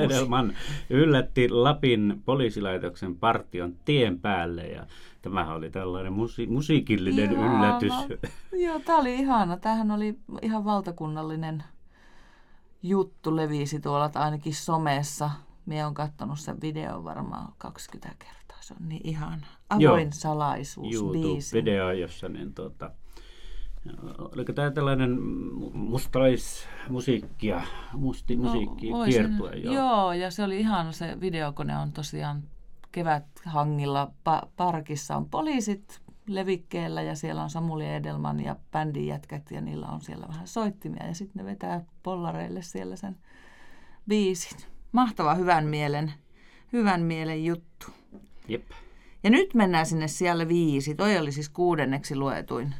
Edelman 0.05 0.53
yllätti 0.91 1.49
Lapin 1.49 2.23
poliisilaitoksen 2.25 3.17
partion 3.17 3.77
tien 3.85 4.21
päälle 4.21 4.67
ja 4.67 4.87
tämähän 5.23 5.57
oli 5.57 5.71
tällainen 5.71 6.13
musi- 6.13 6.47
musiikillinen 6.47 7.33
Ihana. 7.33 7.79
yllätys. 7.79 7.93
Joo, 8.53 8.79
tämä 8.81 8.99
oli 8.99 9.15
ihana. 9.15 9.57
Tämähän 9.57 9.91
oli 9.91 10.19
ihan 10.43 10.65
valtakunnallinen 10.65 11.63
juttu, 12.83 13.37
levisi 13.37 13.81
tuolla 13.81 14.09
tai 14.09 14.23
ainakin 14.23 14.55
somessa. 14.55 15.31
Minä 15.67 15.85
olen 15.85 15.95
katsonut 15.95 16.41
sen 16.41 16.61
videon 16.61 17.05
varmaan 17.05 17.53
20 17.59 18.15
kertaa. 18.19 18.59
Se 18.61 18.75
on 18.81 18.89
niin 18.89 19.01
ihana. 19.05 19.47
Avoin 19.71 19.83
Joo. 19.83 20.11
salaisuus. 20.13 20.95
YouTube-video, 20.95 21.93
jossa 22.01 22.29
niin 22.29 22.55
tuota, 22.55 22.91
oliko 24.19 24.53
tämä 24.53 24.71
tällainen 24.71 25.19
mustalaismusiikkia, 25.73 27.63
musti, 27.93 28.37
musiikki 28.37 28.91
voi 28.91 29.13
sen- 29.13 29.27
kiertue? 29.27 29.51
joo. 29.57 29.75
joo, 29.75 30.13
ja 30.13 30.31
se 30.31 30.45
oli 30.45 30.61
ihana 30.61 30.93
se 30.93 31.21
videokone 31.21 31.79
on 31.79 31.93
tosiaan 31.93 32.43
keväthangilla 32.93 34.11
pa- 34.29 34.49
parkissa 34.57 35.17
on 35.17 35.29
poliisit 35.29 36.01
levikkeellä 36.29 37.03
ja 37.03 37.15
siellä 37.15 37.43
on 37.43 37.51
Samuli 37.51 37.87
Edelman 37.87 38.41
ja 38.41 38.57
bändin 38.73 39.07
jätkät 39.07 39.51
ja 39.51 39.61
niillä 39.61 39.87
on 39.87 40.01
siellä 40.01 40.29
vähän 40.29 40.49
soittimia 40.49 41.07
ja 41.07 41.15
sitten 41.15 41.45
ne 41.45 41.51
vetää 41.51 41.85
pollareille 42.03 42.63
siellä 42.63 42.97
sen 42.97 43.17
biisin. 44.09 44.59
Mahtava 44.93 45.35
hyvän 45.35 45.67
mielen, 45.67 46.13
hyvän 46.73 47.03
mielen 47.03 47.45
juttu. 47.45 47.87
Jep. 48.49 48.71
Ja 49.23 49.31
nyt 49.31 49.55
mennään 49.55 49.87
sinne 49.87 50.09
siellä 50.09 50.49
viisi. 50.49 50.95
Toi 50.95 51.19
oli 51.19 51.33
siis 51.33 51.49
kuudenneksi 51.49 52.17
luetuin. 52.17 52.75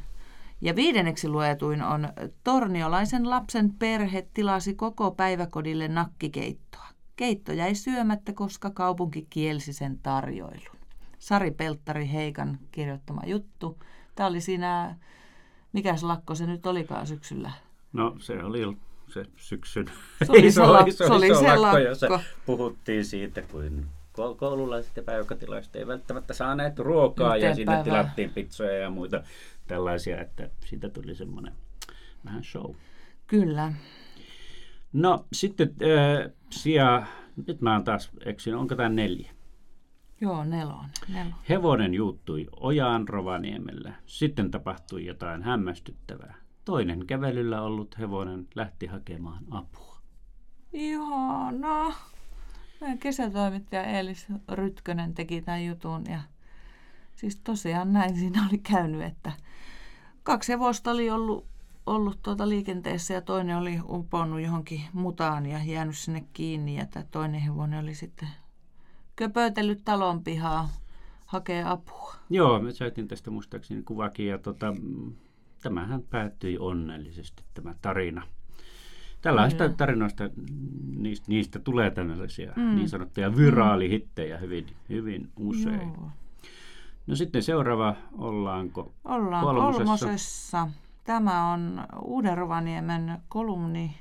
Ja 0.61 0.75
viidenneksi 0.75 1.29
luetuin 1.29 1.81
on 1.81 2.09
torniolaisen 2.43 3.29
lapsen 3.29 3.73
perhe 3.73 4.27
tilasi 4.33 4.73
koko 4.75 5.11
päiväkodille 5.11 5.87
nakkikeittoa. 5.87 6.87
Keitto 7.15 7.53
jäi 7.53 7.75
syömättä, 7.75 8.33
koska 8.33 8.69
kaupunki 8.69 9.27
kielsi 9.29 9.73
sen 9.73 9.99
tarjoilun. 9.99 10.78
Sari 11.19 11.51
Pelttari 11.51 12.11
Heikan 12.11 12.59
kirjoittama 12.71 13.21
juttu. 13.25 13.79
Tämä 14.15 14.27
oli 14.29 14.41
siinä, 14.41 14.95
mikäs 15.73 16.03
lakko 16.03 16.35
se 16.35 16.45
nyt 16.47 16.65
olikaan 16.65 17.07
syksyllä? 17.07 17.51
No 17.93 18.15
se 18.19 18.43
oli 18.43 18.77
se 19.07 19.25
syksyn 19.37 19.85
Se 20.23 20.31
oli 20.31 20.51
se 20.51 20.61
lak- 20.75 20.91
se 20.91 21.05
oli 21.05 21.27
se 21.35 21.79
jossa 21.87 22.09
lakko. 22.09 22.25
puhuttiin 22.45 23.05
siitä, 23.05 23.41
kuin 23.41 23.85
ko- 24.19 24.35
koululaiset 24.37 24.97
ja 24.97 25.03
päiväkotilaiset 25.03 25.75
ei 25.75 25.87
välttämättä 25.87 26.33
saaneet 26.33 26.79
ruokaa 26.79 27.29
ja 27.29 27.35
Yhteen 27.35 27.55
sinne 27.55 27.65
päivään. 27.65 27.83
tilattiin 27.83 28.29
pizzoja 28.29 28.73
ja 28.77 28.89
muita 28.89 29.23
tällaisia, 29.67 30.21
että 30.21 30.49
siitä 30.65 30.89
tuli 30.89 31.15
semmoinen 31.15 31.53
vähän 32.25 32.43
show. 32.43 32.75
Kyllä. 33.27 33.73
No 34.93 35.25
sitten 35.33 35.67
äh, 35.69 36.31
sija, 36.49 37.03
nyt 37.47 37.61
mä 37.61 37.73
oon 37.73 37.83
taas 37.83 38.09
eksyn, 38.25 38.55
onko 38.55 38.75
tämä 38.75 38.89
neljä? 38.89 39.31
Joo, 40.21 40.43
nelonen. 40.43 40.89
nelonen. 41.07 41.35
Hevonen 41.49 41.93
juuttui 41.93 42.47
ojaan 42.59 43.07
Rovaniemellä. 43.07 43.93
Sitten 44.05 44.51
tapahtui 44.51 45.05
jotain 45.05 45.43
hämmästyttävää. 45.43 46.35
Toinen 46.65 47.07
kävelyllä 47.07 47.61
ollut 47.61 47.97
hevonen 47.99 48.47
lähti 48.55 48.85
hakemaan 48.85 49.43
apua. 49.51 49.97
Ihanaa. 50.73 51.93
Meidän 52.81 52.97
kesätoimittaja 52.97 53.83
Eelis 53.83 54.27
Rytkönen 54.51 55.13
teki 55.13 55.41
tämän 55.41 55.65
jutun 55.65 56.03
ja 56.09 56.19
siis 57.15 57.35
tosiaan 57.35 57.93
näin 57.93 58.15
siinä 58.15 58.47
oli 58.49 58.57
käynyt, 58.57 59.01
että 59.01 59.31
kaksi 60.23 60.51
hevosta 60.51 60.91
oli 60.91 61.09
ollut, 61.09 61.45
ollut 61.85 62.19
tuota 62.23 62.49
liikenteessä 62.49 63.13
ja 63.13 63.21
toinen 63.21 63.57
oli 63.57 63.79
uponnut 63.83 64.41
johonkin 64.41 64.81
mutaan 64.93 65.45
ja 65.45 65.63
jäänyt 65.63 65.97
sinne 65.97 66.23
kiinni 66.33 66.77
ja 66.77 66.85
tämä 66.85 67.05
toinen 67.11 67.41
hevonen 67.41 67.79
oli 67.79 67.95
sitten 67.95 68.29
köpötellyt 69.19 69.81
talon 69.85 70.23
pihaa 70.23 70.69
hakee 71.25 71.63
apua. 71.63 72.13
Joo, 72.29 72.59
me 72.59 72.71
saatiin 72.71 73.07
tästä 73.07 73.31
muistaakseni 73.31 73.83
kuvakin 73.83 74.27
ja 74.27 74.37
tota, 74.37 74.73
tämähän 75.61 76.01
päättyi 76.01 76.57
onnellisesti 76.57 77.43
tämä 77.53 77.75
tarina. 77.81 78.27
Tällaista 79.21 79.63
Kyllä. 79.63 79.77
tarinoista, 79.77 80.29
niistä, 80.95 81.25
niistä 81.29 81.59
tulee 81.59 81.91
tällaisia 81.91 82.53
Mm. 82.55 82.63
mm. 82.63 82.75
niin 82.75 82.89
sanottuja 82.89 83.35
viraalihittejä 83.35 84.37
hyvin, 84.37 84.65
hyvin 84.89 85.29
usein. 85.37 85.93
Joo. 85.97 86.09
No 87.07 87.15
sitten 87.15 87.43
seuraava, 87.43 87.95
ollaanko 88.17 88.91
Ollaan 89.05 89.43
Kolmosessa. 89.45 89.77
kolmosessa. 89.83 90.67
Tämä 91.03 91.51
on 91.53 91.85
Uuden 92.01 92.37
Rovaniemen 92.37 93.17
kolumni 93.29 93.95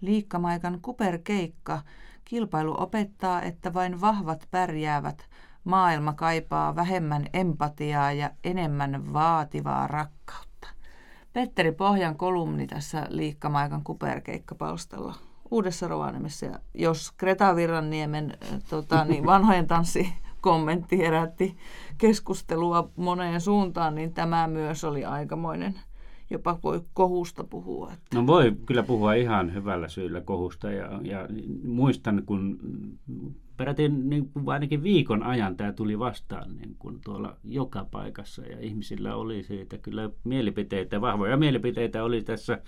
Liikkamaikan 0.00 0.78
kuperkeikka. 0.82 1.82
Kilpailu 2.28 2.74
opettaa, 2.78 3.42
että 3.42 3.74
vain 3.74 4.00
vahvat 4.00 4.48
pärjäävät. 4.50 5.28
Maailma 5.64 6.12
kaipaa 6.12 6.76
vähemmän 6.76 7.26
empatiaa 7.32 8.12
ja 8.12 8.30
enemmän 8.44 9.12
vaativaa 9.12 9.86
rakkautta. 9.86 10.68
Petteri 11.32 11.72
Pohjan 11.72 12.16
kolumni 12.16 12.66
tässä 12.66 13.06
Liikkamaikan 13.08 13.84
kuperkeikkapalstalla 13.84 15.14
Uudessa 15.50 15.88
Rovaniemessä. 15.88 16.46
Ja 16.46 16.58
jos 16.74 17.12
Greta 17.18 17.56
Virranniemen 17.56 18.38
tota, 18.70 19.04
niin 19.04 19.26
vanhojen 19.32 19.66
tanssi 19.66 20.14
kommentti 20.40 20.98
herätti 20.98 21.56
keskustelua 21.98 22.90
moneen 22.96 23.40
suuntaan, 23.40 23.94
niin 23.94 24.14
tämä 24.14 24.46
myös 24.46 24.84
oli 24.84 25.04
aikamoinen, 25.04 25.80
jopa 26.30 26.58
voi 26.62 26.80
kohusta 26.94 27.44
puhua. 27.44 27.92
Että 27.92 28.16
No 28.16 28.26
voi 28.26 28.56
kyllä 28.66 28.82
puhua 28.82 29.14
ihan 29.14 29.54
hyvällä 29.54 29.88
syyllä 29.88 30.20
kohusta 30.20 30.70
ja, 30.70 31.00
ja 31.02 31.28
muistan, 31.64 32.22
kun 32.26 32.58
peräti 33.56 33.88
niin 33.88 34.28
kuin 34.28 34.48
ainakin 34.48 34.82
viikon 34.82 35.22
ajan 35.22 35.56
tämä 35.56 35.72
tuli 35.72 35.98
vastaan 35.98 36.56
niin 36.56 36.76
kuin 36.78 37.00
tuolla 37.04 37.36
joka 37.44 37.86
paikassa 37.90 38.42
ja 38.42 38.60
ihmisillä 38.60 39.16
oli 39.16 39.42
siitä 39.42 39.78
kyllä 39.78 40.10
mielipiteitä, 40.24 41.00
vahvoja 41.00 41.36
mielipiteitä 41.36 42.04
oli 42.04 42.22
tässä 42.22 42.62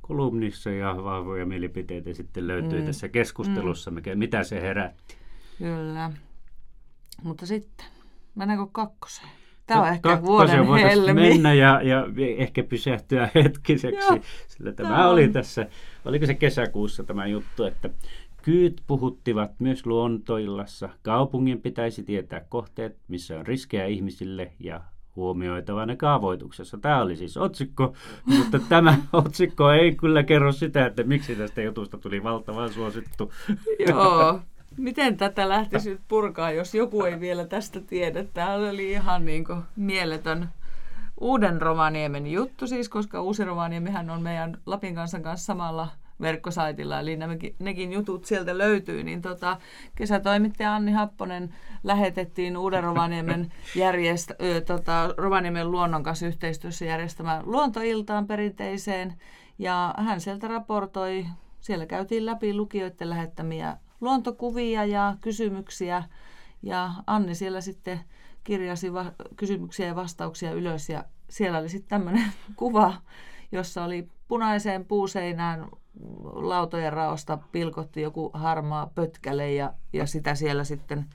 kolumnissa 0.00 0.70
ja 0.70 0.96
vahvoja 1.04 1.46
mielipiteitä 1.46 2.14
sitten 2.14 2.46
löytyi 2.46 2.72
Mm. 2.72 2.78
mm. 2.78 2.86
tässä 2.86 3.08
keskustelussa, 3.08 3.90
mikä, 3.90 4.14
mitä 4.14 4.44
se 4.44 4.60
herätti. 4.60 5.16
Kyllä. 5.58 6.12
Mutta 7.22 7.46
sitten, 7.46 7.86
mennäänkö 8.34 8.66
kakkoseen? 8.72 9.39
Tämä 9.74 9.82
on 9.82 9.88
ehkä 9.88 10.08
kakkoseen 10.08 10.66
vuoden 10.66 10.88
helmi. 10.88 11.12
mennä 11.12 11.54
ja, 11.54 11.80
ja 11.82 12.06
ehkä 12.36 12.62
pysähtyä 12.62 13.30
hetkiseksi, 13.34 14.12
Joo. 14.12 14.20
sillä 14.48 14.72
Tämä 14.72 14.88
tämä 14.88 15.08
oli 15.08 15.28
tässä, 15.28 15.66
oliko 16.04 16.26
se 16.26 16.34
kesäkuussa 16.34 17.04
tämä 17.04 17.26
juttu, 17.26 17.64
että 17.64 17.90
kyyt 18.42 18.82
puhuttivat 18.86 19.50
myös 19.58 19.86
luontoillassa. 19.86 20.88
Kaupungin 21.02 21.60
pitäisi 21.60 22.02
tietää 22.02 22.44
kohteet, 22.48 22.96
missä 23.08 23.38
on 23.38 23.46
riskejä 23.46 23.86
ihmisille 23.86 24.52
ja 24.60 24.80
huomioitava 25.16 25.86
ne 25.86 25.96
kaavoituksessa. 25.96 26.78
Tämä 26.78 27.02
oli 27.02 27.16
siis 27.16 27.36
otsikko, 27.36 27.94
mutta 28.36 28.58
tämä 28.68 28.98
otsikko 29.12 29.70
ei 29.70 29.94
kyllä 29.94 30.22
kerro 30.22 30.52
sitä, 30.52 30.86
että 30.86 31.02
miksi 31.02 31.36
tästä 31.36 31.62
jutusta 31.62 31.98
tuli 31.98 32.22
valtavan 32.22 32.72
suosittu. 32.72 33.32
Joo. 33.88 34.40
Miten 34.80 35.16
tätä 35.16 35.48
lähtisi 35.48 35.90
nyt 35.90 36.00
purkaa, 36.08 36.50
jos 36.50 36.74
joku 36.74 37.02
ei 37.02 37.20
vielä 37.20 37.46
tästä 37.46 37.80
tiedä? 37.80 38.24
Tämä 38.24 38.54
oli 38.54 38.90
ihan 38.90 39.24
niin 39.24 39.44
kuin 39.44 39.62
mieletön 39.76 40.48
uuden 41.20 41.62
Rovaniemen 41.62 42.26
juttu 42.26 42.66
siis, 42.66 42.88
koska 42.88 43.22
uusi 43.22 43.44
Rovaniemihän 43.44 44.10
on 44.10 44.22
meidän 44.22 44.58
Lapin 44.66 44.94
kansan 44.94 45.22
kanssa 45.22 45.46
samalla 45.46 45.88
verkkosaitilla, 46.20 47.00
eli 47.00 47.16
nämäkin, 47.16 47.54
nekin 47.58 47.92
jutut 47.92 48.24
sieltä 48.24 48.58
löytyy, 48.58 49.02
niin 49.02 49.22
tota, 49.22 49.56
kesätoimittaja 49.94 50.74
Anni 50.74 50.92
Happonen 50.92 51.54
lähetettiin 51.84 52.56
Uuden 52.56 52.82
Rovaniemen, 52.82 53.52
järjestä, 53.74 54.34
ö, 54.42 54.60
tota, 54.60 55.14
Rovaniemen 55.16 55.70
luonnon 55.70 56.02
kanssa 56.02 56.26
yhteistyössä 56.26 56.84
järjestämään 56.84 57.42
luontoiltaan 57.46 58.26
perinteiseen, 58.26 59.14
ja 59.58 59.94
hän 59.98 60.20
sieltä 60.20 60.48
raportoi. 60.48 61.26
Siellä 61.60 61.86
käytiin 61.86 62.26
läpi 62.26 62.54
lukijoiden 62.54 63.10
lähettämiä 63.10 63.76
luontokuvia 64.00 64.84
ja 64.84 65.16
kysymyksiä. 65.20 66.04
Ja 66.62 66.90
Anni 67.06 67.34
siellä 67.34 67.60
sitten 67.60 68.00
kirjasi 68.44 68.92
va- 68.92 69.12
kysymyksiä 69.36 69.86
ja 69.86 69.96
vastauksia 69.96 70.52
ylös. 70.52 70.88
Ja 70.88 71.04
siellä 71.28 71.58
oli 71.58 71.68
sitten 71.68 71.88
tämmöinen 71.88 72.32
kuva, 72.56 72.94
jossa 73.52 73.84
oli 73.84 74.08
punaiseen 74.28 74.84
puuseinään 74.84 75.68
lautojen 76.24 76.92
raosta 76.92 77.38
pilkotti 77.52 78.00
joku 78.00 78.30
harmaa 78.34 78.90
pötkäle 78.94 79.52
ja, 79.52 79.72
ja 79.92 80.06
sitä 80.06 80.34
siellä 80.34 80.64
sitten 80.64 81.06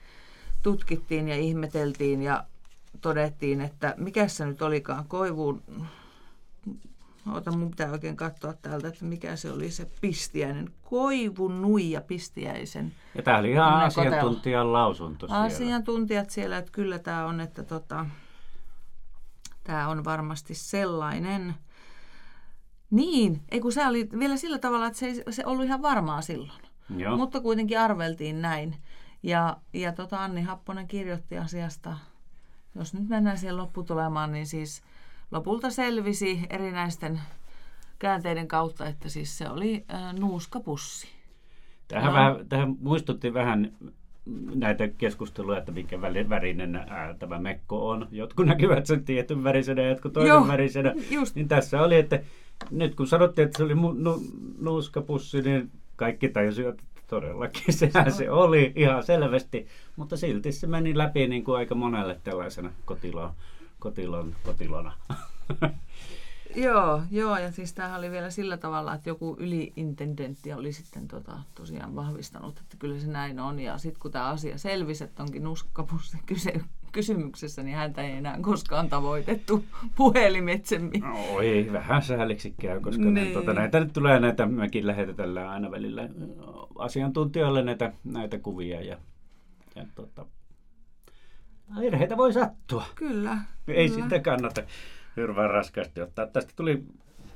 tutkittiin 0.64 1.28
ja 1.28 1.36
ihmeteltiin 1.36 2.22
ja 2.22 2.44
todettiin, 3.02 3.62
että 3.62 3.94
mikä 3.98 4.28
se 4.28 4.46
nyt 4.46 4.62
olikaan, 4.62 5.06
koivuun, 5.08 5.62
Ota, 7.34 7.52
mun 7.52 7.70
pitää 7.70 7.92
oikein 7.92 8.16
katsoa 8.16 8.54
täältä, 8.54 8.88
että 8.88 9.06
mikä 9.06 9.36
se 9.36 9.52
oli 9.52 9.72
se 9.72 9.88
pistiäinen. 10.02 10.70
Koivun 10.82 11.62
nuija 11.62 12.02
pistiäisen. 12.02 12.94
Ja 13.16 13.24
tämä 13.24 13.38
oli 13.38 13.52
ihan 13.52 13.74
asiantuntijan 13.74 14.66
kotelo. 14.66 14.74
lausunto 14.74 15.28
siellä. 15.28 15.44
Asiantuntijat 15.44 16.30
siellä, 16.30 16.58
että 16.58 16.72
kyllä 16.72 17.00
tämä 17.00 17.26
on, 17.26 17.40
että 17.40 17.64
tota, 17.64 18.06
tämä 19.64 19.88
on 19.88 20.04
varmasti 20.04 20.54
sellainen. 20.54 21.56
Niin, 22.92 23.42
ei 23.52 23.60
kun 23.60 23.72
se 23.72 23.88
oli 23.88 24.10
vielä 24.20 24.38
sillä 24.38 24.60
tavalla, 24.60 24.88
että 24.88 25.00
se 25.00 25.06
ei 25.06 25.24
se 25.30 25.46
ollut 25.46 25.66
ihan 25.66 25.82
varmaa 25.82 26.22
silloin. 26.22 26.62
Joo. 26.98 27.18
Mutta 27.18 27.42
kuitenkin 27.42 27.80
arveltiin 27.80 28.42
näin. 28.42 28.76
Ja, 29.24 29.58
ja 29.74 29.92
tota 29.92 30.24
Anni 30.24 30.42
Happonen 30.42 30.88
kirjoitti 30.88 31.38
asiasta, 31.38 31.98
jos 32.76 32.94
nyt 32.94 33.10
mennään 33.10 33.38
siihen 33.38 33.58
lopputulemaan, 33.58 34.32
niin 34.32 34.48
siis 34.48 34.84
lopulta 35.32 35.70
selvisi 35.70 36.42
erinäisten 36.50 37.20
käänteiden 38.00 38.48
kautta, 38.48 38.86
että 38.88 39.10
siis 39.10 39.38
se 39.38 39.50
oli 39.50 39.86
äh, 39.94 40.14
nuuskapussi. 40.14 41.08
Tähän, 41.88 42.06
No. 42.08 42.14
vähän, 42.14 42.46
tähän 42.50 42.76
muistutti 42.80 43.34
vähän 43.34 43.72
näitä 44.56 44.88
keskusteluja, 44.88 45.58
että 45.58 45.72
minkä 45.72 46.02
värinen 46.02 46.76
ää, 46.76 47.14
tämä 47.20 47.40
mekko 47.40 47.90
on. 47.90 48.08
Jotkut 48.12 48.46
näkivät 48.46 48.86
sen 48.86 49.06
tietyn 49.06 49.44
värisenä 49.44 49.82
ja 49.82 49.90
jotkut 49.90 50.14
toisen 50.14 50.30
Joo, 50.30 50.48
värisenä. 50.48 50.94
just. 51.12 51.36
Niin 51.36 51.48
tässä 51.48 51.82
oli, 51.82 51.96
että 51.96 52.20
nyt 52.72 52.96
kun 52.96 53.08
sanottiin, 53.08 53.46
että 53.46 53.58
se 53.58 53.64
oli 53.64 53.74
mu- 53.74 53.96
nu- 54.04 54.24
nuuskapussi, 54.60 55.42
niin 55.42 55.72
kaikki 55.96 56.30
tajusivat, 56.30 56.74
että 56.80 56.84
todellakin 57.08 57.74
sehän 57.80 58.12
se 58.12 58.32
oli 58.32 58.74
ihan 58.76 59.04
selvästi. 59.04 59.68
Mutta 59.96 60.18
silti 60.18 60.52
se 60.52 60.68
meni 60.68 60.98
läpi 60.98 61.28
niin 61.28 61.44
kuin 61.44 61.58
aika 61.58 61.76
monelle 61.76 62.20
tällaisena 62.24 62.72
kotilon, 62.86 63.30
kotilon, 63.86 64.36
kotilona. 64.44 64.92
Joo, 66.56 67.02
joo, 67.12 67.38
ja 67.38 67.52
siis 67.52 67.74
tämähän 67.74 68.00
oli 68.00 68.12
vielä 68.12 68.30
sillä 68.30 68.58
tavalla, 68.58 68.94
että 68.94 69.10
joku 69.10 69.38
yliintendentti 69.40 70.54
oli 70.54 70.74
sitten 70.74 71.08
tota, 71.08 71.40
tosiaan 71.56 71.96
vahvistanut, 71.96 72.60
että 72.60 72.78
kyllä 72.80 73.00
se 73.00 73.08
näin 73.08 73.40
on. 73.40 73.60
Ja 73.60 73.78
sitten 73.78 74.02
kun 74.02 74.12
tämä 74.12 74.26
asia 74.26 74.58
selvisi, 74.58 75.04
että 75.04 75.24
onkin 75.24 75.44
nuskapussi 75.44 76.18
kyse, 76.26 76.54
kysymyksessä, 76.92 77.64
niin 77.64 77.78
häntä 77.78 78.02
ei 78.02 78.12
enää 78.12 78.38
koskaan 78.42 78.90
tavoitettu 78.90 79.66
puhelimetsemmin. 79.98 81.04
Oi, 81.34 81.70
vähän 81.74 82.02
sääliksi 82.02 82.54
käy, 82.62 82.80
koska 82.80 83.04
niin. 83.04 83.14
Niin. 83.14 83.34
tuota, 83.34 83.54
näitä 83.54 83.80
nyt 83.80 83.94
tulee 83.94 84.20
näitä, 84.20 84.46
mekin 84.46 84.88
lähetetään 84.88 85.38
aina 85.38 85.72
välillä 85.72 86.10
asiantuntijoille 86.78 87.64
näitä, 87.64 87.94
näitä 88.04 88.40
kuvia 88.40 88.82
ja, 88.82 88.98
ja 89.76 89.86
tuota, 89.96 90.26
virheitä 91.80 92.18
voi 92.18 92.34
sattua. 92.34 92.86
Kyllä. 92.96 93.38
Ei 93.68 93.90
kyllä. 93.90 94.02
sitten 94.02 94.24
kannata 94.24 94.62
hirveän 95.18 95.50
raskaasti 95.50 96.02
ottaa. 96.02 96.28
Tästä 96.28 96.54
tuli 96.56 96.84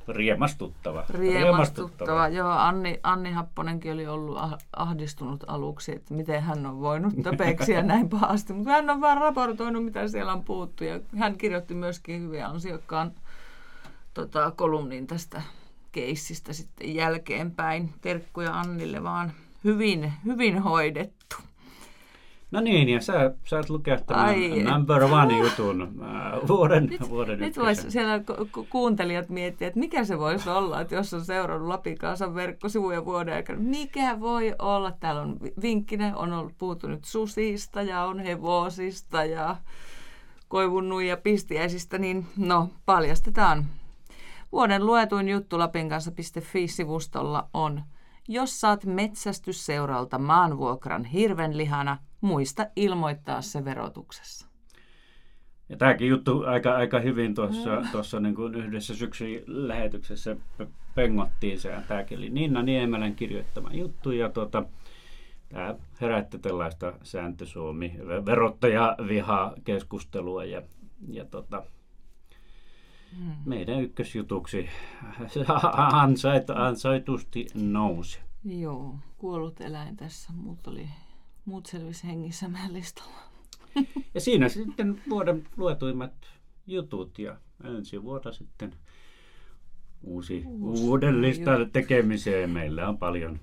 riemastuttava. 0.07 1.05
Riemastuttava. 1.09 2.27
Joo, 2.27 2.49
Anni, 2.49 2.99
Anni 3.03 3.31
Happonenkin 3.31 3.93
oli 3.93 4.07
ollut 4.07 4.37
ah- 4.37 4.57
ahdistunut 4.75 5.43
aluksi, 5.47 5.91
että 5.91 6.13
miten 6.13 6.43
hän 6.43 6.65
on 6.65 6.79
voinut 6.79 7.13
töpeksiä 7.23 7.81
näin 7.81 8.09
pahasti. 8.09 8.53
Mutta 8.53 8.71
hän 8.71 8.89
on 8.89 9.01
vaan 9.01 9.17
raportoinut, 9.17 9.85
mitä 9.85 10.07
siellä 10.07 10.33
on 10.33 10.43
puhuttu. 10.43 10.83
Ja 10.83 10.99
hän 11.17 11.37
kirjoitti 11.37 11.73
myöskin 11.73 12.21
hyvin 12.21 12.45
ansiokkaan 12.45 13.11
tota, 14.13 14.51
kolumnin 14.51 15.07
tästä 15.07 15.41
keissistä 15.91 16.53
sitten 16.53 16.95
jälkeenpäin. 16.95 17.93
Terkkuja 18.01 18.59
Annille 18.59 19.03
vaan 19.03 19.31
hyvin, 19.63 20.13
hyvin 20.25 20.59
hoidettu. 20.59 21.35
No 22.51 22.59
niin, 22.61 22.89
ja 22.89 23.01
sä 23.01 23.33
saat 23.45 23.69
lukea 23.69 23.97
tämän 24.01 24.25
Ai, 24.25 24.63
number 24.63 25.03
one 25.03 25.37
jutun 25.37 25.81
äh, 25.81 26.47
vuoden, 26.47 26.85
Nyt, 26.85 27.09
vuoden 27.09 27.39
nyt 27.39 27.57
voisi 27.57 27.91
siellä 27.91 28.19
ku- 28.19 28.49
ku- 28.51 28.67
kuuntelijat 28.69 29.29
miettiä, 29.29 29.67
että 29.67 29.79
mikä 29.79 30.03
se 30.03 30.19
voisi 30.19 30.49
olla, 30.49 30.81
että 30.81 30.95
jos 30.95 31.13
on 31.13 31.25
seurannut 31.25 31.67
Lapikaasan 31.67 32.35
verkkosivuja 32.35 33.05
vuoden 33.05 33.33
aikana. 33.33 33.59
Mikä 33.61 34.19
voi 34.19 34.55
olla? 34.59 34.91
Täällä 34.91 35.21
on 35.21 35.37
vi- 35.43 35.53
vinkkinä, 35.61 36.17
on 36.17 36.33
ollut 36.33 36.57
puhuttu 36.57 36.87
nyt 36.87 37.05
susista 37.05 37.81
ja 37.81 38.03
on 38.03 38.19
hevosista 38.19 39.23
ja 39.25 39.55
koivun 40.47 41.05
ja 41.05 41.17
pistiäisistä, 41.17 41.97
niin 41.97 42.25
no, 42.37 42.69
paljastetaan. 42.85 43.65
Vuoden 44.51 44.85
luetuin 44.85 45.29
juttu 45.29 45.59
lapinkanssa.fi-sivustolla 45.59 47.49
on 47.53 47.81
Jos 48.31 48.61
saat 48.61 48.85
metsästysseuralta 48.85 50.17
maanvuokran 50.17 51.05
hirvenlihana, 51.05 51.97
muista 52.21 52.67
ilmoittaa 52.75 53.41
se 53.41 53.65
verotuksessa. 53.65 54.47
Ja 55.69 55.77
tämäkin 55.77 56.07
juttu 56.07 56.43
aika, 56.45 56.75
aika 56.75 56.99
hyvin 56.99 57.35
tuossa, 57.35 57.81
tuossa 57.91 58.19
niin 58.19 58.35
kuin 58.35 58.55
yhdessä 58.55 58.95
syksyn 58.95 59.43
lähetyksessä 59.47 60.35
pengottiin 60.95 61.59
se. 61.59 61.75
Tämäkin 61.87 62.17
oli 62.17 62.29
Ninna 62.29 62.63
Niemelän 62.63 63.15
kirjoittama 63.15 63.69
juttu 63.73 64.11
ja 64.11 64.29
tuota, 64.29 64.63
tämä 65.49 65.75
herätti 66.01 66.39
tällaista 66.39 66.93
sääntösuomi 67.03 67.93
verottajaviha 68.25 69.53
keskustelua 69.63 70.43
ja, 70.45 70.61
ja 71.11 71.25
tota, 71.25 71.63
Hmm. 71.63 71.78
Meidän 73.45 73.81
ykkösjutuksi 73.81 74.69
ansait, 75.93 76.49
ansaitusti 76.49 77.47
nousi. 77.53 78.19
Joo, 78.45 78.95
kuollut 79.17 79.61
eläin 79.61 79.97
tässä. 79.97 80.33
Muut, 80.33 80.67
oli, 80.67 80.89
muut 81.45 81.65
selvisi 81.65 82.07
hengissä 82.07 82.47
meidän 82.47 82.73
listalla. 82.73 83.19
Ja 84.13 84.21
siinä 84.21 84.49
sitten 84.49 85.01
vuoden 85.09 85.47
luetuimmat 85.57 86.13
jutut 86.67 87.19
ja 87.19 87.37
ensi 87.63 88.03
vuonna 88.03 88.31
sitten 88.31 88.73
uusi, 90.03 90.43
Uusi 90.47 90.83
uuden 90.83 91.15
juttu. 91.23 91.71
tekemiseen. 91.73 92.49
Meillä 92.49 92.89
on 92.89 92.97
paljon. 92.97 93.39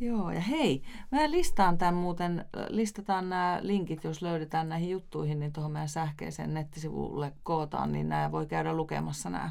Joo, 0.00 0.30
ja 0.30 0.40
hei, 0.40 0.82
mä 1.12 1.30
listaan 1.30 1.78
tämän 1.78 1.94
muuten, 1.94 2.38
äh, 2.38 2.66
listataan 2.68 3.28
nämä 3.28 3.58
linkit, 3.62 4.04
jos 4.04 4.22
löydetään 4.22 4.68
näihin 4.68 4.90
juttuihin, 4.90 5.40
niin 5.40 5.52
tuohon 5.52 5.72
meidän 5.72 5.88
sähköiseen 5.88 6.54
nettisivulle 6.54 7.32
kootaan, 7.42 7.92
niin 7.92 8.08
nämä 8.08 8.32
voi 8.32 8.46
käydä 8.46 8.72
lukemassa 8.72 9.30
nämä 9.30 9.50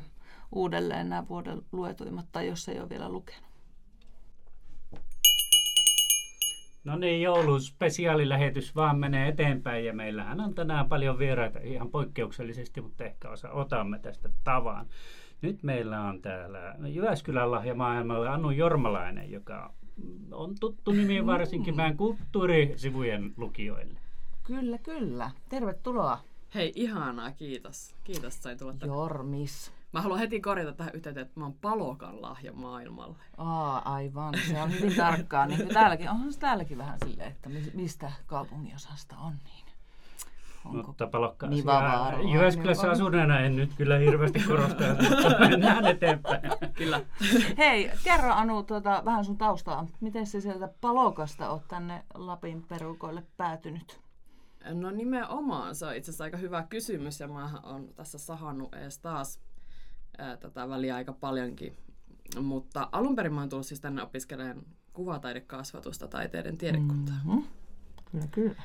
uudelleen 0.52 1.10
nämä 1.10 1.28
vuoden 1.28 1.62
luetuimmat, 1.72 2.26
tai 2.32 2.48
jos 2.48 2.70
ei 2.70 2.80
ole 2.80 2.90
vielä 2.90 3.10
lukenut. 3.10 3.54
No 6.84 6.96
niin, 6.96 7.22
joulun 7.22 7.62
spesiaalilähetys 7.62 8.76
vaan 8.76 9.00
menee 9.00 9.28
eteenpäin 9.28 9.86
ja 9.86 9.94
meillähän 9.94 10.40
on 10.40 10.56
tänään 10.56 10.90
paljon 10.90 11.20
vieraita 11.20 11.60
ihan 11.60 11.90
poikkeuksellisesti, 11.90 12.82
mutta 12.82 13.04
ehkä 13.04 13.30
osa 13.30 13.52
otamme 13.52 14.00
tästä 14.00 14.30
tavan. 14.44 14.86
Nyt 15.42 15.64
meillä 15.64 16.02
on 16.02 16.22
täällä 16.22 16.76
Jyväskylän 16.88 17.52
lahjamaailmalle 17.52 18.30
Anu 18.30 18.52
Jormalainen, 18.52 19.32
joka 19.32 19.74
on 20.32 20.56
tuttu 20.60 20.92
nimi 20.92 21.26
varsinkin 21.26 21.76
meidän 21.76 21.98
kulttuurisivujen 21.98 23.34
lukijoille. 23.38 24.00
Kyllä, 24.44 24.78
kyllä. 24.78 25.32
Tervetuloa, 25.50 26.20
Hei, 26.56 26.72
ihanaa, 26.76 27.32
kiitos. 27.32 27.96
Kiitos, 28.04 28.44
sain 28.44 28.58
tulla 28.58 28.74
tänne. 28.74 28.96
Jormis. 28.96 29.72
Mä 29.94 30.02
haluan 30.02 30.20
heti 30.20 30.42
korjata 30.42 30.72
tähän 30.74 30.96
yhteyteen, 30.96 31.26
että 31.26 31.40
mä 31.40 31.46
oon 31.46 31.54
palokan 31.54 32.22
lahja 32.22 32.54
maailmalle. 32.54 33.16
Aa, 33.38 33.94
aivan. 33.94 34.34
Se 34.48 34.62
on 34.62 34.72
hyvin 34.72 34.96
tarkkaa. 34.96 35.46
Niin 35.46 35.58
kuin 35.60 35.74
täälläkin, 35.74 36.10
onhan 36.10 36.34
se 36.34 36.40
täälläkin 36.40 36.78
vähän 36.78 37.00
silleen, 37.06 37.32
että 37.32 37.50
mi- 37.50 37.72
mistä 37.74 38.12
kaupunginosasta 38.28 39.16
on 39.18 39.34
niin. 39.44 39.63
Onko 40.66 40.88
Mutta 40.88 41.08
palokka 41.08 41.48
Niin 41.48 41.66
vavaa 41.66 42.12
roa, 42.12 42.34
Jyväskylässä 42.34 42.84
niin 42.84 42.92
asuneena 42.92 43.40
en 43.40 43.56
nyt 43.56 43.74
kyllä 43.78 43.98
hirveästi 43.98 44.40
korosta, 44.40 44.84
mutta 44.88 45.40
mennään 45.50 45.86
eteenpäin. 45.86 46.42
Kyllä. 46.74 47.02
Hei, 47.58 47.92
kerro 48.04 48.34
Anu 48.34 48.64
tuota, 48.64 49.02
vähän 49.06 49.26
sun 49.26 49.38
taustaa. 49.38 49.88
Miten 50.02 50.28
se 50.28 50.42
sieltä 50.42 50.70
Palokasta 50.82 51.50
oot 51.50 51.68
tänne 51.68 52.04
Lapin 52.14 52.64
perukoille 52.68 53.24
päätynyt? 53.38 54.00
No 54.74 54.92
nimenomaan, 54.92 55.76
se 55.76 55.86
on 55.86 55.96
itse 55.96 56.12
asiassa 56.12 56.24
aika 56.24 56.38
hyvä 56.38 56.64
kysymys 56.70 57.20
ja 57.20 57.28
mä 57.28 57.50
oon 57.64 57.88
tässä 57.96 58.18
sahannut 58.18 58.76
ees 58.76 59.00
taas 59.00 59.40
ää, 60.18 60.38
tätä 60.38 60.70
väliä 60.70 60.96
aika 60.96 61.14
paljonkin. 61.14 61.78
Mutta 62.42 62.90
alun 62.92 63.16
perin 63.16 63.34
mä 63.34 63.40
oon 63.40 63.50
tullut 63.50 63.66
siis 63.66 63.82
tänne 63.82 64.04
opiskelemaan 64.04 64.66
kuvataidekasvatusta 64.94 66.08
taiteiden 66.08 66.58
tiedekuntaa. 66.58 67.16
Mm. 67.24 67.32
Mm-hmm. 67.32 67.48
Kyllä, 68.12 68.28
kyllä. 68.32 68.56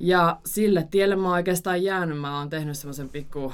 Ja 0.00 0.40
sille 0.46 0.88
tielle 0.90 1.16
mä 1.16 1.22
oon 1.22 1.32
oikeastaan 1.32 1.82
jäänyt. 1.82 2.20
Mä 2.20 2.38
oon 2.38 2.50
tehnyt 2.50 2.78
semmoisen 2.78 3.08
pikku 3.08 3.52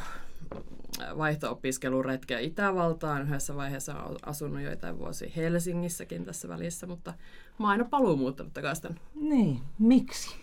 vaihto-opiskeluretkeä 1.19 2.39
Itävaltaan. 2.39 3.23
Yhdessä 3.23 3.57
vaiheessa 3.57 4.03
olen 4.03 4.19
asunut 4.27 4.63
joitain 4.63 4.99
vuosia 4.99 5.31
Helsingissäkin 5.37 6.25
tässä 6.25 6.49
välissä, 6.49 6.87
mutta 6.87 7.15
mä 7.59 7.67
oon 7.67 7.71
aina 7.71 7.85
paluu 7.85 8.17
muuttanut 8.17 8.53
takaisin. 8.53 9.01
Niin, 9.15 9.61
miksi? 9.79 10.37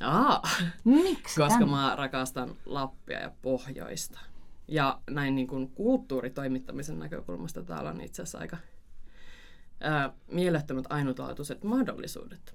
Aa, 0.00 0.42
Miksi? 0.84 1.40
koska 1.40 1.66
mä 1.66 1.94
rakastan 1.96 2.50
Lappia 2.66 3.20
ja 3.20 3.30
Pohjoista. 3.42 4.18
Ja 4.68 5.00
näin 5.10 5.34
niin 5.34 5.46
kuin 5.46 5.70
kulttuuritoimittamisen 5.70 6.98
näkökulmasta 6.98 7.62
täällä 7.62 7.90
on 7.90 8.00
itse 8.00 8.22
asiassa 8.22 8.38
aika 8.38 8.56
ää, 9.80 10.12
mielettömät 10.32 10.84
ainutlaatuiset 10.88 11.64
mahdollisuudet 11.64 12.54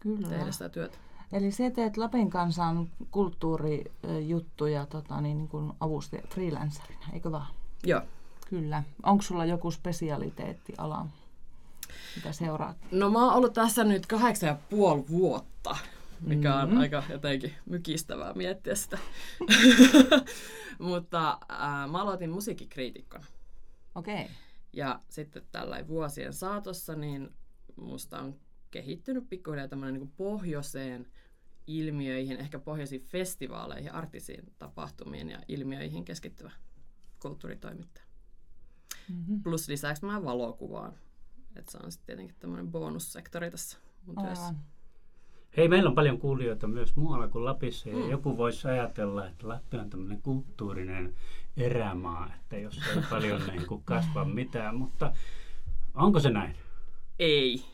Kyllä. 0.00 0.28
tehdä 0.28 0.52
sitä 0.52 0.68
työtä. 0.68 0.98
Eli 1.32 1.50
se 1.52 1.70
teet 1.70 1.96
Lapin 1.96 2.30
kansan 2.30 2.88
kulttuurijuttuja 3.10 4.86
tota, 4.86 5.20
niin, 5.20 5.38
niin 5.38 5.48
kuin 5.48 5.72
avustaja 5.80 6.22
freelancerina, 6.30 7.06
eikö 7.12 7.30
vaan? 7.32 7.46
Joo. 7.84 8.00
Kyllä. 8.48 8.82
Onko 9.02 9.22
sulla 9.22 9.44
joku 9.44 9.70
spesialiteettiala, 9.70 11.06
mitä 12.16 12.32
seuraat? 12.32 12.76
No 12.90 13.10
mä 13.10 13.24
oon 13.24 13.34
ollut 13.34 13.52
tässä 13.52 13.84
nyt 13.84 14.06
kahdeksan 14.06 14.46
ja 14.48 14.56
puoli 14.70 15.04
vuotta, 15.10 15.76
mikä 16.20 16.54
on 16.56 16.68
Mhm. 16.68 16.78
aika 16.78 17.02
jotenkin 17.08 17.54
mykistävää 17.66 18.32
miettiä 18.32 18.74
sitä. 18.74 18.98
Mutta 20.78 21.38
äh, 21.50 21.90
mä 21.90 22.02
aloitin 22.02 22.30
musiikkikriitikkona. 22.30 23.24
Okei. 23.94 24.14
Okay. 24.22 24.26
Ja 24.72 25.00
sitten 25.08 25.42
tällä 25.52 25.88
vuosien 25.88 26.32
saatossa 26.32 26.94
niin 26.94 27.34
musta 27.76 28.18
on 28.18 28.34
kehittynyt 28.70 29.28
pikkuhiljaa 29.28 29.68
tämmöinen 29.68 29.94
niin 30.00 30.12
pohjoiseen 30.16 31.06
ilmiöihin, 31.66 32.36
ehkä 32.36 32.58
pohjoisiin 32.58 33.00
festivaaleihin, 33.00 33.92
artisiin 33.92 34.52
tapahtumiin 34.58 35.30
ja 35.30 35.38
ilmiöihin 35.48 36.04
keskittyvä 36.04 36.50
kulttuuritoimittaja. 37.22 38.06
Mm-hmm. 39.08 39.42
Plus 39.42 39.68
lisäksi 39.68 40.04
mä 40.04 40.24
valokuvaan. 40.24 40.92
Että 41.56 41.72
se 41.72 41.78
on 41.84 41.92
sitten 41.92 42.06
tietenkin 42.06 42.36
tämmöinen 42.38 42.72
bonussektori 42.72 43.50
tässä 43.50 43.78
mun 44.06 44.16
työssä. 44.16 44.44
Aivan. 44.44 44.60
Hei, 45.56 45.68
meillä 45.68 45.88
on 45.88 45.94
paljon 45.94 46.18
kuulijoita 46.18 46.66
myös 46.68 46.96
muualla 46.96 47.28
kuin 47.28 47.44
Lapissa 47.44 47.88
ja 47.88 47.96
Mm. 47.96 48.10
joku 48.10 48.36
voisi 48.36 48.68
ajatella, 48.68 49.26
että 49.26 49.48
Lappi 49.48 49.76
on 49.76 49.90
tämmöinen 49.90 50.22
kulttuurinen 50.22 51.14
erämaa, 51.56 52.34
että 52.34 52.58
jos 52.58 52.80
ei 52.96 53.02
paljon 53.10 53.42
niin 53.46 53.66
kuin 53.66 53.82
kasva 53.84 54.24
mitään, 54.24 54.76
mutta 54.76 55.12
onko 55.94 56.20
se 56.20 56.30
näin? 56.30 56.56
Ei. 57.18 57.64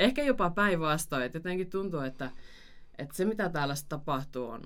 Ehkä 0.00 0.22
jopa 0.22 0.50
päinvastoin. 0.50 1.22
että 1.22 1.38
Jotenkin 1.38 1.70
tuntuu, 1.70 2.00
että, 2.00 2.30
että 2.98 3.16
se 3.16 3.24
mitä 3.24 3.48
täällä 3.48 3.74
tapahtuu 3.88 4.46
on 4.48 4.60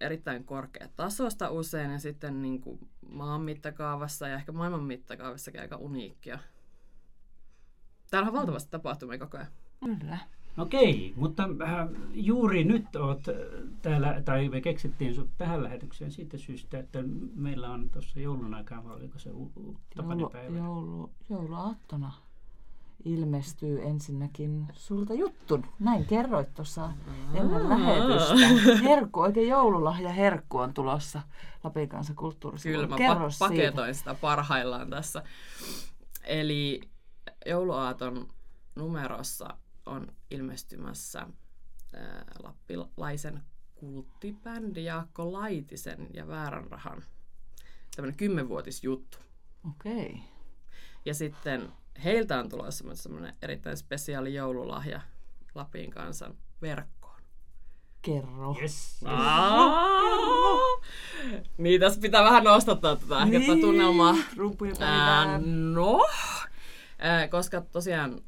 erittäin 0.00 0.44
korkea 0.44 0.88
tasosta 0.96 1.50
usein 1.50 1.90
ja 1.90 1.98
sitten 1.98 2.42
niin 2.42 2.60
kuin 2.60 2.88
maan 3.12 3.40
mittakaavassa 3.42 4.28
ja 4.28 4.34
ehkä 4.34 4.52
maailman 4.52 4.84
mittakaavassakin 4.84 5.60
aika 5.60 5.76
uniikkia. 5.76 6.38
Täällä 8.10 8.28
on 8.28 8.34
valtavasti 8.34 8.70
tapahtumia 8.70 9.18
koko 9.18 9.36
ajan. 9.36 9.48
Kyllä. 9.84 10.18
Okei, 10.58 11.12
mutta 11.16 11.42
äh, 11.62 11.88
juuri 12.12 12.64
nyt 12.64 12.96
oot 12.96 13.28
äh, 13.28 13.34
täällä, 13.82 14.22
tai 14.24 14.48
me 14.48 14.60
keksittiin 14.60 15.14
sut 15.14 15.30
tähän 15.38 15.62
lähetykseen 15.64 16.10
siitä 16.10 16.38
syystä, 16.38 16.78
että 16.78 16.98
meillä 17.34 17.70
on 17.70 17.90
tuossa 17.90 18.20
joulun 18.20 18.54
aikaan, 18.54 18.84
vai 18.84 18.96
oliko 18.96 19.18
se 19.18 19.30
u- 19.30 19.42
u- 19.42 19.50
Joulu, 19.56 19.78
tapanipäivä? 19.96 20.58
joulu, 20.58 21.10
jouluaattona 21.30 22.12
ilmestyy 23.04 23.82
ensinnäkin 23.82 24.68
sulta 24.72 25.14
juttu. 25.14 25.64
Näin 25.78 26.06
kerroit 26.06 26.54
tuossa 26.54 26.92
ennen 27.34 27.68
lähetystä. 27.68 28.34
Herkku, 28.82 29.20
oikein 29.20 29.48
joululahja 29.48 30.12
herkku 30.12 30.58
on 30.58 30.74
tulossa 30.74 31.22
Lapin 31.64 31.88
kanssa 31.88 32.14
kulttuurisivuille. 32.14 32.86
Kyllä, 32.86 32.98
mä 32.98 33.08
Kerro 33.08 33.28
pa- 33.28 33.38
paketoin 33.38 33.94
sitä 33.94 34.14
parhaillaan 34.14 34.90
tässä. 34.90 35.22
Eli 36.24 36.80
jouluaaton 37.46 38.28
numerossa 38.74 39.56
on 39.86 40.06
ilmestymässä 40.30 41.26
ää, 41.94 42.24
lappilaisen 42.42 43.42
kulttibändi 43.74 44.84
Jaakko 44.84 45.32
Laitisen 45.32 46.08
ja 46.14 46.28
Vääränrahan 46.28 47.02
tämmöinen 47.96 48.16
kymmenvuotisjuttu. 48.16 49.18
Okei. 49.70 50.20
Ja 51.04 51.14
sitten 51.14 51.72
heiltä 52.04 52.38
on 52.38 52.48
tulossa 52.48 52.94
semmoinen 52.94 53.34
erittäin 53.42 53.76
spesiaali 53.76 54.34
joululahja 54.34 55.00
Lapin 55.54 55.90
kansan 55.90 56.34
verkkoon. 56.62 57.20
Kerro. 58.02 58.56
Yes. 58.60 59.00
Niin, 61.58 61.80
tässä 61.80 62.00
pitää 62.00 62.24
vähän 62.24 62.44
nostattaa 62.44 62.96
tätä 62.96 63.22
ehkä 63.22 63.40
tätä 63.40 63.60
tunnelmaa. 63.60 64.14
Rumpuja 64.36 64.74
päivään. 64.78 65.74
no, 65.74 66.06
ää, 66.98 67.28
koska 67.28 67.60
tosiaan 67.60 68.20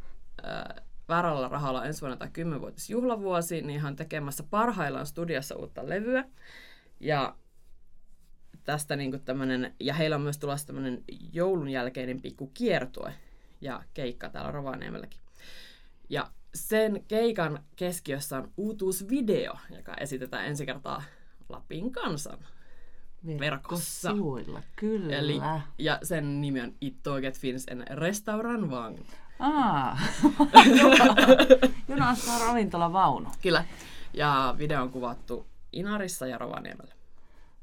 ää, 0.42 0.82
väärällä 1.08 1.48
rahalla 1.48 1.84
ensi 1.84 2.00
vuonna 2.00 2.16
tämä 2.16 2.56
10-vuotis 2.56 2.90
juhlavuosi, 2.90 3.62
niin 3.62 3.80
hän 3.80 3.92
on 3.92 3.96
tekemässä 3.96 4.42
parhaillaan 4.50 5.06
studiossa 5.06 5.56
uutta 5.56 5.88
levyä. 5.88 6.24
Ja 7.00 7.36
tästä 8.64 8.96
niin 8.96 9.22
tämmönen, 9.24 9.74
ja 9.80 9.94
heillä 9.94 10.16
on 10.16 10.22
myös 10.22 10.38
tulossa 10.38 10.66
tämmöinen 10.66 11.04
joulun 11.32 11.68
jälkeinen 11.68 12.20
pikku 12.20 12.50
kiertue 12.54 13.14
ja 13.62 13.82
keikka 13.94 14.28
täällä 14.28 14.50
Rovaniemelläkin. 14.50 15.20
Ja 16.08 16.30
sen 16.54 17.04
keikan 17.08 17.64
keskiössä 17.76 18.36
on 18.36 18.52
uutuusvideo, 18.56 19.54
joka 19.76 19.94
esitetään 19.94 20.46
ensi 20.46 20.66
kertaa 20.66 21.02
Lapin 21.48 21.92
kansan 21.92 22.38
verkossa. 23.38 24.08
Verkkosivuilla, 24.08 24.62
kyllä. 24.76 25.16
Eli, 25.16 25.40
ja 25.78 25.98
sen 26.02 26.40
nimi 26.40 26.60
on 26.60 26.74
It 26.80 27.02
Tåget 27.02 27.38
finns 27.38 27.66
en 27.68 27.84
restaurantvagn. 27.90 29.04
Aa. 29.38 29.98
Junassa 31.88 32.32
on 32.32 32.40
ravintolavaunu. 32.40 33.30
Kyllä. 33.42 33.64
Ja 34.14 34.54
video 34.58 34.82
on 34.82 34.90
kuvattu 34.90 35.46
Inarissa 35.72 36.26
ja 36.26 36.38
Rovaniemellä. 36.38 36.94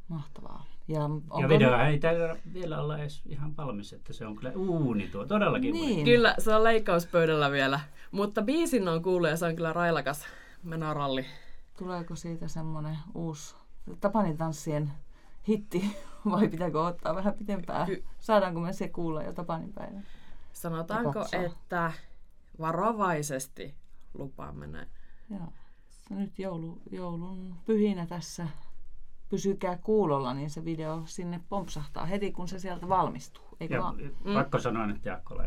Mahtavaa. 0.07 0.65
Ja, 0.89 1.03
onko 1.03 1.41
Ja 1.41 1.49
video 1.49 1.79
ei 1.79 1.99
täällä 1.99 2.35
vielä 2.53 2.81
olla 2.81 2.97
edes 2.97 3.21
ihan 3.25 3.57
valmis, 3.57 3.93
että 3.93 4.13
se 4.13 4.25
on 4.25 4.35
kyllä 4.35 4.51
uuni 4.55 5.07
tuo, 5.07 5.25
todellakin 5.25 5.73
uuni. 5.75 5.87
Niin. 5.87 6.05
Kyllä, 6.05 6.35
se 6.39 6.55
on 6.55 6.63
leikkauspöydällä 6.63 7.51
vielä. 7.51 7.79
Mutta 8.11 8.41
biisin 8.41 8.87
on 8.87 9.01
kuullut 9.01 9.29
ja 9.29 9.37
se 9.37 9.45
on 9.45 9.55
kyllä 9.55 9.73
railakas 9.73 10.25
menoralli. 10.63 11.25
Tuleeko 11.77 12.15
siitä 12.15 12.47
semmoinen 12.47 12.97
uusi 13.15 13.55
Tapanin 13.99 14.37
tanssien 14.37 14.91
hitti 15.47 15.97
vai 16.31 16.47
pitääkö 16.47 16.81
ottaa 16.81 17.15
vähän 17.15 17.33
pitempään? 17.33 17.85
Ky- 17.87 18.03
Saadaanko 18.19 18.59
me 18.59 18.73
se 18.73 18.87
kuulla 18.87 19.23
jo 19.23 19.33
Tapanin 19.33 19.73
päivänä? 19.73 20.03
Sanotaanko, 20.53 21.25
että 21.45 21.91
varovaisesti 22.59 23.75
lupaamme 24.13 24.67
näin. 24.67 24.87
Joo. 25.29 25.53
Se 25.89 26.13
nyt 26.13 26.39
joulu, 26.39 26.81
joulun 26.91 27.55
pyhinä 27.65 28.05
tässä. 28.05 28.47
Pysykää 29.29 29.77
kuulolla, 29.77 30.33
niin 30.33 30.49
se 30.49 30.65
video 30.65 31.01
sinne 31.05 31.41
pompsahtaa 31.49 32.05
heti, 32.05 32.31
kun 32.31 32.47
se 32.47 32.59
sieltä 32.59 32.89
valmistuu. 32.89 33.43
Eikö 33.59 33.73
Ja 33.73 33.81
vaan? 33.81 33.97
mm. 34.25 34.33
pakko 34.33 34.59
sanoa 34.59 34.87
nyt 34.87 35.05
Jaakko 35.05 35.37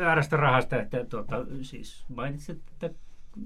väärästä 0.00 0.36
rahasta, 0.36 0.80
että 0.80 1.04
tuota, 1.04 1.36
siis 1.62 2.04
mainitsit, 2.08 2.62
että 2.72 2.90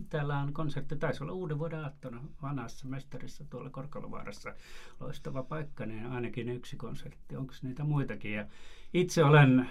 täällä 0.09 0.39
on 0.39 0.53
konsertti, 0.53 0.97
taisi 0.97 1.25
olla 1.25 1.33
uuden 1.33 1.59
vuoden 1.59 1.85
aattona 1.85 2.21
vanhassa 2.43 2.89
mestarissa 2.89 3.45
tuolla 3.51 3.71
Korkalovaarassa. 3.71 4.55
Loistava 5.01 5.43
paikka, 5.43 5.87
niin 5.87 6.07
ainakin 6.07 6.49
yksi 6.49 6.77
konsertti. 6.77 7.37
Onko 7.37 7.53
niitä 7.63 7.85
muitakin? 7.85 8.33
Ja 8.33 8.47
itse 8.95 9.25
olen 9.25 9.69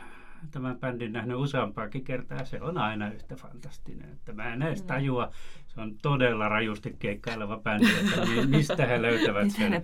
tämän 0.52 0.80
bändin 0.80 1.14
nähnyt 1.14 1.38
useampaakin 1.38 2.04
kertaa. 2.04 2.46
Se 2.46 2.62
on 2.62 2.78
aina 2.78 3.12
yhtä 3.12 3.36
fantastinen. 3.36 4.10
Että 4.12 4.34
mä 4.34 4.54
en 4.54 4.62
edes 4.62 4.84
tajua, 4.84 5.32
se 5.68 5.82
on 5.82 5.96
todella 6.02 6.50
rajusti 6.50 6.96
keikkaileva 7.00 7.58
bändi, 7.58 7.88
että 8.00 8.26
mi- 8.26 8.46
mistä 8.58 8.86
he 8.86 9.02
löytävät 9.02 9.52
sen, 9.52 9.84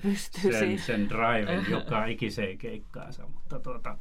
sen, 0.52 0.80
sen 0.80 1.10
driven 1.10 1.66
joka 1.72 2.06
ikiseen 2.06 2.58
keikkaansa. 2.58 3.28
Mutta 3.28 3.60
tuota, 3.60 3.98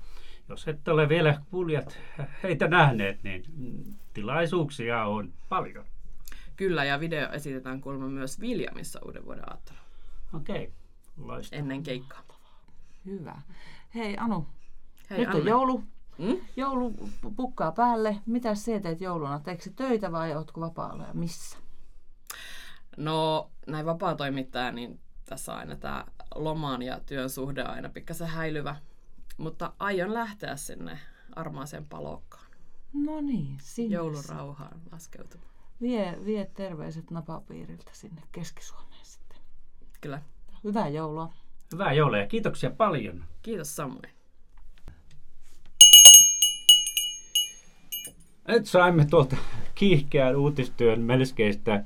jos 0.49 0.69
et 0.69 0.89
ole 0.89 1.09
vielä 1.09 1.41
kuulijat 1.51 1.99
heitä 2.43 2.69
nähneet, 2.69 3.23
niin 3.23 3.45
mm, 3.57 3.95
tilaisuuksia 4.15 5.05
on 5.05 5.33
paljon. 5.49 5.85
Kyllä, 6.57 6.85
ja 6.85 7.01
video 7.01 7.33
esitetään 7.33 7.81
kuulemma 7.81 8.09
myös 8.09 8.41
Viljamissa 8.41 9.01
uuden 9.05 9.25
vuoden 9.25 9.51
aattona 9.51 9.79
Okei, 10.35 10.73
loistavaa. 11.17 11.61
ennen 11.63 11.83
keikkaa. 11.83 12.23
Hyvä. 13.07 13.35
Hei 13.95 14.17
Anu, 14.19 14.47
Hei, 15.11 15.19
nyt 15.19 15.29
on 15.29 15.37
Anne. 15.37 15.51
joulu. 15.51 15.85
Mm? 16.23 16.41
Joulu 16.57 16.91
pu- 16.91 17.33
pukkaa 17.37 17.73
päälle. 17.73 18.19
Mitä 18.27 18.55
sä 18.55 18.81
teet 18.81 19.01
jouluna? 19.01 19.41
Teekö 19.41 19.71
töitä 19.77 20.13
vai 20.13 20.37
ootko 20.37 20.61
vapaalla 20.61 21.03
ja 21.03 21.15
missä? 21.15 21.59
No, 22.97 23.51
näin 23.67 23.87
vapaa-toimittaja, 23.87 24.73
niin 24.73 25.01
tässä 25.25 25.53
on 25.53 25.59
aina 25.59 25.77
tämä 25.77 26.05
loman 26.35 26.83
ja 26.83 27.01
työn 27.07 27.31
suhde 27.31 27.63
aina 27.63 27.89
pikkasen 27.89 28.29
häilyvä. 28.29 28.77
Mutta 29.37 29.73
aion 29.79 30.15
lähteä 30.15 30.57
sinne 30.57 30.99
armaaseen 31.37 31.87
palokkaan. 31.87 32.47
No 32.93 33.21
niin, 33.21 33.57
sinne. 33.61 33.97
Joulurauhaan 33.97 34.81
laskeutumaan. 34.93 35.53
Vie, 35.81 36.19
vie 36.25 36.51
terveiset 36.55 37.11
napapiiriltä 37.11 37.91
sinne 37.93 38.23
Keski-Suomeen 38.33 39.05
sitten. 39.05 39.39
Kyllä. 40.01 40.23
Hyvää 40.65 40.89
joulua. 40.89 41.33
Hyvää 41.73 41.93
joulua 41.93 42.19
ja 42.19 42.27
kiitoksia 42.27 42.71
paljon. 42.71 43.25
Kiitos 43.43 43.77
samoin. 43.77 44.22
Nyt 48.49 48.67
saimme 48.67 49.05
tuolta 49.05 49.37
kiihkeän 49.75 50.37
uutistyön 50.37 51.01
melskeistä 51.01 51.75
äh, 51.75 51.83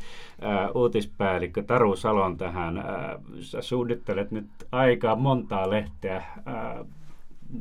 uutispäällikkö 0.75 1.63
Taru 1.63 1.97
Salon 1.97 2.37
tähän. 2.37 2.79
Äh, 2.79 2.85
sä 3.41 3.63
suunnittelet 3.63 4.31
nyt 4.31 4.47
aikaa 4.73 5.17
montaa 5.17 5.71
lehteä. 5.71 6.17
Äh, 6.17 6.87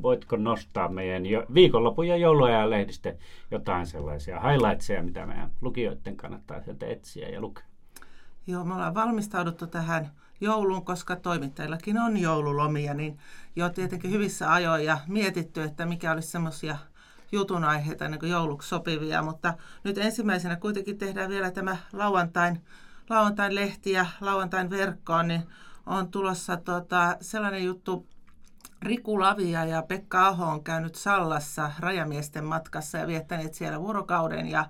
voitko 0.02 0.36
nostaa 0.36 0.90
meidän 0.90 1.26
jo, 1.26 1.46
viikonlopun 1.54 2.08
ja 2.08 2.18
jouluajan 2.18 2.70
lehdistä 2.70 3.14
jotain 3.52 3.88
sellaisia 3.88 4.40
highlightseja, 4.40 5.04
mitä 5.04 5.26
meidän 5.26 5.52
lukijoiden 5.62 6.18
kannattaa 6.18 6.62
sieltä 6.62 6.86
etsiä 6.86 7.30
ja 7.30 7.42
lukea? 7.42 7.64
Joo, 8.48 8.64
me 8.64 8.74
ollaan 8.74 8.96
valmistauduttu 8.96 9.68
tähän 9.68 10.12
jouluun, 10.42 10.86
koska 10.86 11.16
toimittajillakin 11.16 11.98
on 11.98 12.18
joululomia, 12.18 12.94
niin 12.94 13.18
jo 13.56 13.70
tietenkin 13.70 14.12
hyvissä 14.12 14.54
ajoin 14.54 14.86
ja 14.86 14.98
mietitty, 15.08 15.64
että 15.64 15.86
mikä 15.86 16.12
olisi 16.12 16.28
semmoisia 16.28 16.78
jutun 17.36 17.64
aiheita 17.64 18.08
niin 18.08 18.30
jouluksi 18.30 18.70
sopivia, 18.70 19.22
mutta 19.22 19.54
nyt 19.84 19.98
ensimmäisenä 19.98 20.56
kuitenkin 20.56 20.98
tehdään 20.98 21.30
vielä 21.30 21.52
tämä 21.52 21.78
lauantain, 21.94 22.62
lauantain 23.10 23.56
lehti 23.56 23.92
ja 23.92 24.06
lauantain 24.22 24.70
verkkoon, 24.70 25.28
niin 25.28 25.48
on 25.86 26.12
tulossa 26.12 26.58
tota, 26.58 27.18
sellainen 27.22 27.66
juttu, 27.66 28.08
Riku 28.82 29.20
Lavia 29.20 29.66
ja 29.66 29.82
Pekka 29.82 30.28
Aho 30.28 30.46
on 30.46 30.64
käynyt 30.64 30.96
Sallassa 30.96 31.72
rajamiesten 31.80 32.46
matkassa 32.46 32.98
ja 32.98 33.08
viettäneet 33.08 33.54
siellä 33.54 33.82
vuorokauden 33.82 34.48
ja 34.48 34.66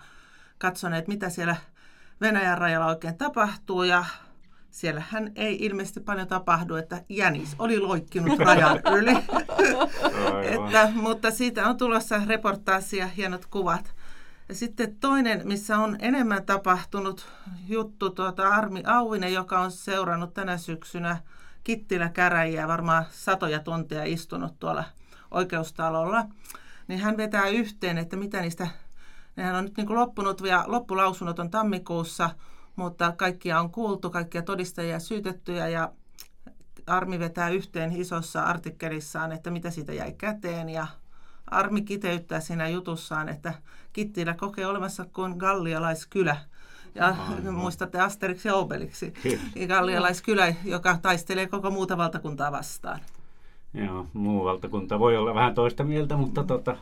katsoneet, 0.58 1.08
mitä 1.08 1.30
siellä 1.30 1.56
Venäjän 2.22 2.58
rajalla 2.58 2.88
oikein 2.88 3.18
tapahtuu. 3.18 3.84
Ja 3.84 4.06
siellä 4.76 5.04
hän 5.10 5.32
ei 5.36 5.58
ilmeisesti 5.66 6.00
paljon 6.00 6.28
tapahdu, 6.28 6.76
että 6.76 7.04
jänis 7.10 7.56
oli 7.60 7.80
loikkinut 7.80 8.40
rajan 8.40 8.82
yli. 8.98 9.12
että, 10.54 10.92
mutta 10.94 11.32
siitä 11.32 11.68
on 11.68 11.78
tulossa 11.78 12.22
reportaasi 12.28 12.98
ja 12.98 13.08
hienot 13.08 13.46
kuvat. 13.46 13.96
Ja 14.50 14.56
sitten 14.56 14.96
toinen, 14.96 15.42
missä 15.48 15.78
on 15.78 15.98
enemmän 16.00 16.46
tapahtunut 16.46 17.28
juttu, 17.68 18.10
tuota 18.10 18.50
Armi 18.50 18.84
Auvinen, 18.86 19.34
joka 19.34 19.60
on 19.60 19.72
seurannut 19.72 20.34
tänä 20.34 20.58
syksynä 20.58 21.18
Kittilä 21.64 22.10
käräjiä, 22.10 22.68
varmaan 22.68 23.06
satoja 23.12 23.60
tunteja 23.60 24.04
istunut 24.04 24.60
tuolla 24.60 24.84
oikeustalolla, 25.32 26.26
niin 26.88 27.00
hän 27.00 27.18
vetää 27.18 27.48
yhteen, 27.48 27.98
että 27.98 28.16
mitä 28.16 28.42
niistä, 28.42 28.68
nehän 29.36 29.56
on 29.56 29.64
nyt 29.64 29.78
niin 29.78 29.88
kuin 29.88 30.00
loppunut 30.00 30.42
ja 30.42 30.64
loppulausunnot 30.68 31.40
on 31.40 31.52
tammikuussa, 31.52 32.30
mutta 32.76 33.12
kaikkia 33.18 33.60
on 33.60 33.72
kuultu, 33.72 34.10
kaikkia 34.10 34.42
todistajia 34.42 35.00
syytettyjä 35.00 35.68
ja 35.68 35.92
Armi 36.88 37.20
vetää 37.20 37.50
yhteen 37.50 37.92
isossa 37.92 38.44
artikkelissaan, 38.44 39.32
että 39.32 39.52
mitä 39.52 39.72
siitä 39.72 39.94
jäi 39.94 40.14
käteen 40.14 40.70
ja 40.70 40.88
Armi 41.48 41.82
kiteyttää 41.82 42.40
siinä 42.40 42.68
jutussaan, 42.68 43.30
että 43.30 43.54
Kittilä 43.94 44.34
kokee 44.34 44.66
olemassa 44.66 45.06
kuin 45.14 45.34
gallialaiskylä. 45.38 46.38
Ja 46.96 47.06
Aivan. 47.08 47.54
muistatte 47.54 48.00
Asterix 48.00 48.46
ja 48.46 48.56
Obeliksi, 48.56 49.14
gallialaiskylä, 49.68 50.54
joka 50.64 50.98
taistelee 51.02 51.48
koko 51.48 51.72
muuta 51.72 51.98
valtakuntaa 51.98 52.52
vastaan. 52.52 53.00
Joo, 53.74 54.08
muu 54.14 54.46
valtakunta 54.46 55.00
voi 55.00 55.18
olla 55.18 55.36
vähän 55.36 55.56
toista 55.56 55.84
mieltä, 55.84 56.18
mutta 56.18 56.44
tota, 56.44 56.78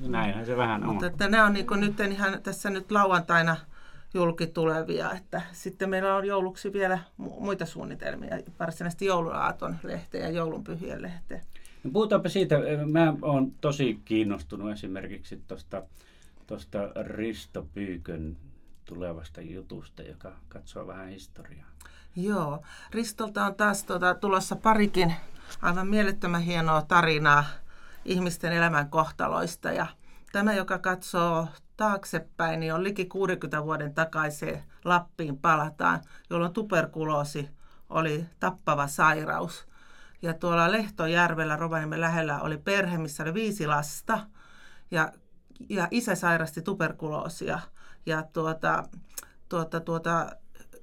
näinhän 0.00 0.46
se 0.46 0.56
vähän 0.56 0.82
on. 0.82 0.88
Mutta 0.88 1.06
että 1.06 1.28
nämä 1.28 1.44
on 1.46 1.52
niin 1.52 1.66
nyt 1.76 2.00
ihan 2.00 2.42
tässä 2.42 2.70
nyt 2.70 2.90
lauantaina 2.90 3.56
julkitulevia, 4.14 5.12
että 5.12 5.42
sitten 5.52 5.90
meillä 5.90 6.16
on 6.16 6.24
jouluksi 6.24 6.72
vielä 6.72 6.98
muita 7.18 7.66
suunnitelmia, 7.66 8.38
varsinaisesti 8.58 9.04
jouluaaton 9.04 9.76
lehteä 9.82 10.20
ja 10.20 10.30
joulunpyhien 10.30 11.02
lehteä. 11.02 11.40
No 11.84 11.90
puhutaanpa 11.90 12.28
siitä, 12.28 12.56
mä 12.86 13.14
oon 13.22 13.52
tosi 13.60 14.00
kiinnostunut 14.04 14.72
esimerkiksi 14.72 15.42
tuosta 15.48 15.82
tosta 16.46 16.78
Risto 17.02 17.66
Pyykön 17.74 18.36
tulevasta 18.84 19.40
jutusta, 19.40 20.02
joka 20.02 20.32
katsoo 20.48 20.86
vähän 20.86 21.08
historiaa. 21.08 21.66
Joo, 22.16 22.62
Ristolta 22.90 23.44
on 23.44 23.54
taas 23.54 23.84
tuota, 23.84 24.14
tulossa 24.14 24.56
parikin 24.56 25.14
aivan 25.62 25.88
mielettömän 25.88 26.42
hienoa 26.42 26.82
tarinaa 26.82 27.44
ihmisten 28.04 28.52
elämän 28.52 28.90
kohtaloista. 28.90 29.72
Ja 29.72 29.86
tämä, 30.32 30.54
joka 30.54 30.78
katsoo 30.78 31.48
taaksepäin, 31.76 32.60
niin 32.60 32.74
on 32.74 32.84
liki 32.84 33.04
60 33.04 33.64
vuoden 33.64 33.94
takaiseen 33.94 34.62
Lappiin 34.84 35.38
palataan, 35.38 36.00
jolloin 36.30 36.52
tuberkuloosi 36.52 37.48
oli 37.90 38.26
tappava 38.40 38.86
sairaus. 38.86 39.68
Ja 40.22 40.34
tuolla 40.34 40.72
Lehtojärvellä 40.72 41.56
Rovaniemen 41.56 42.00
lähellä 42.00 42.40
oli 42.40 42.58
perhe, 42.58 42.98
missä 42.98 43.22
oli 43.22 43.34
viisi 43.34 43.66
lasta 43.66 44.26
ja, 44.90 45.12
ja 45.68 45.88
isä 45.90 46.14
sairasti 46.14 46.62
tuberkuloosia. 46.62 47.60
Ja 48.06 48.22
tuota, 48.32 48.84
tuota, 49.48 49.80
tuota, 49.80 50.36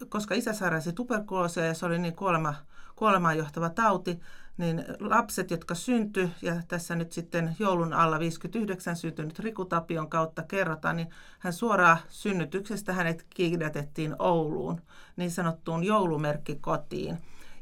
koska 0.09 0.35
isä 0.35 0.53
sairasti 0.53 0.93
tuberkuloosia 0.93 1.65
ja 1.65 1.73
se 1.73 1.85
oli 1.85 1.99
niin 1.99 2.15
kuolema, 2.15 2.53
kuolemaan 2.95 3.37
johtava 3.37 3.69
tauti, 3.69 4.19
niin 4.57 4.83
lapset, 4.99 5.51
jotka 5.51 5.75
syntyi, 5.75 6.29
ja 6.41 6.61
tässä 6.67 6.95
nyt 6.95 7.11
sitten 7.11 7.55
joulun 7.59 7.93
alla 7.93 8.19
59 8.19 8.95
syntynyt 8.95 9.39
Riku 9.39 9.65
Tapion 9.65 10.09
kautta 10.09 10.43
kerrotaan, 10.43 10.95
niin 10.95 11.09
hän 11.39 11.53
suoraan 11.53 11.97
synnytyksestä 12.09 12.93
hänet 12.93 13.25
kiidätettiin 13.29 14.15
Ouluun, 14.19 14.81
niin 15.15 15.31
sanottuun 15.31 15.83
joulumerkkikotiin. 15.83 17.17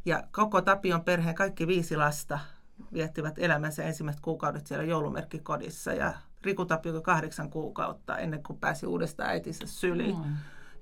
Ja 0.06 0.24
koko 0.32 0.62
Tapion 0.62 1.04
perheen 1.04 1.36
kaikki 1.36 1.68
viisi 1.68 1.98
lasta 1.98 2.40
viettivät 2.94 3.36
elämänsä 3.38 3.84
ensimmäiset 3.84 4.22
kuukaudet 4.22 4.68
siellä 4.68 4.86
joulumerkkikodissa, 4.86 5.94
ja 5.94 6.14
Riku 6.46 6.66
Tapio 6.66 7.02
kahdeksan 7.02 7.50
kuukautta 7.50 8.18
ennen 8.18 8.44
kuin 8.44 8.60
pääsi 8.60 8.86
uudestaan 8.86 9.30
äitinsä 9.30 9.68
syliin. 9.68 10.18
Mm. 10.18 10.36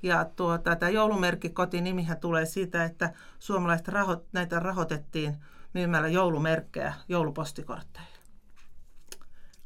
Ja 0.04 0.26
tuota, 0.36 0.76
tämä 0.76 0.90
joulumerkkikoti 0.90 1.82
nimihän 1.82 2.20
tulee 2.20 2.46
siitä, 2.46 2.84
että 2.84 3.14
suomalaiset 3.40 3.88
raho, 3.88 4.24
näitä 4.34 4.60
rahoitettiin 4.60 5.38
myymällä 5.74 6.08
joulumerkkejä 6.08 6.94
joulupostikortteja. 7.08 8.06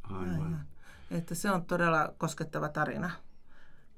Aivan. 0.04 0.68
Että 1.12 1.36
se 1.36 1.52
on 1.52 1.66
todella 1.66 2.14
koskettava 2.18 2.70
tarina. 2.70 3.12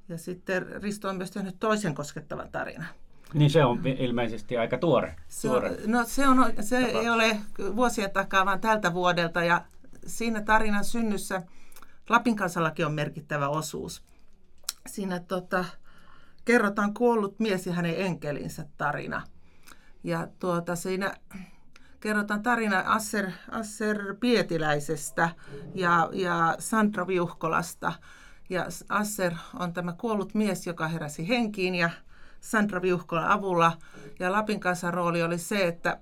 Ja 0.10 0.18
sitten 0.18 0.84
Risto 0.84 1.10
on 1.10 1.18
myös 1.18 1.32
tehnyt 1.32 1.56
toisen 1.60 1.96
koskettavan 1.96 2.52
tarinan. 2.52 2.88
Niin 3.34 3.50
se 3.50 3.66
on 3.66 3.88
ilmeisesti 3.88 4.58
aika 4.58 4.78
tuore. 4.78 5.16
Se, 5.28 5.50
on, 5.50 5.64
no 5.86 6.06
se, 6.06 6.28
on, 6.28 6.54
se 6.62 6.78
ei 6.78 7.10
ole 7.10 7.40
vuosien 7.76 8.12
takaa, 8.12 8.46
vaan 8.46 8.62
tältä 8.62 8.94
vuodelta. 8.94 9.44
Ja 9.44 9.66
siinä 10.06 10.42
tarinan 10.42 10.86
synnyssä 10.86 11.42
Lapin 12.10 12.36
kansallakin 12.36 12.86
on 12.86 12.94
merkittävä 12.94 13.50
osuus. 13.50 14.04
Siinä 14.88 15.20
tota, 15.20 15.66
kerrotaan 16.46 16.94
kuollut 16.94 17.40
mies 17.40 17.68
ja 17.68 17.74
hänen 17.74 17.96
enkelinsä 17.98 18.66
tarina. 18.78 19.22
Ja 20.04 20.28
tuota, 20.40 20.76
siinä 20.76 21.14
kerrotaan 22.00 22.44
tarina 22.44 22.84
Asser, 22.86 23.32
Asser 23.52 24.16
Pietiläisestä 24.20 25.30
ja, 25.76 26.10
ja 26.14 26.56
Sandra 26.60 27.08
Viuhkolasta. 27.08 27.94
Ja 28.50 28.66
Asser 28.90 29.34
on 29.60 29.74
tämä 29.74 29.94
kuollut 29.94 30.34
mies, 30.34 30.68
joka 30.68 30.88
heräsi 30.88 31.28
henkiin 31.28 31.76
ja 31.76 31.90
Sandra 32.42 32.82
Viuhkolan 32.82 33.28
avulla. 33.28 33.78
Ja 34.20 34.32
Lapin 34.32 34.60
kansan 34.60 34.94
rooli 34.94 35.24
oli 35.24 35.38
se, 35.38 35.68
että, 35.68 36.00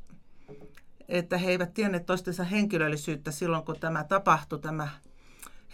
että 1.08 1.38
he 1.38 1.50
eivät 1.50 1.74
tienneet 1.74 2.06
toistensa 2.06 2.44
henkilöllisyyttä 2.44 3.32
silloin, 3.32 3.66
kun 3.66 3.80
tämä 3.80 4.04
tapahtui, 4.04 4.60
tämä 4.60 4.88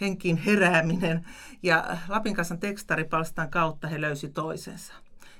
henkiin 0.00 0.36
herääminen. 0.36 1.26
Ja 1.62 1.96
Lapin 2.08 2.34
kansan 2.34 2.60
tekstaripalstan 2.60 3.50
kautta 3.50 3.88
he 3.88 4.00
löysi 4.00 4.28
toisensa. 4.28 4.94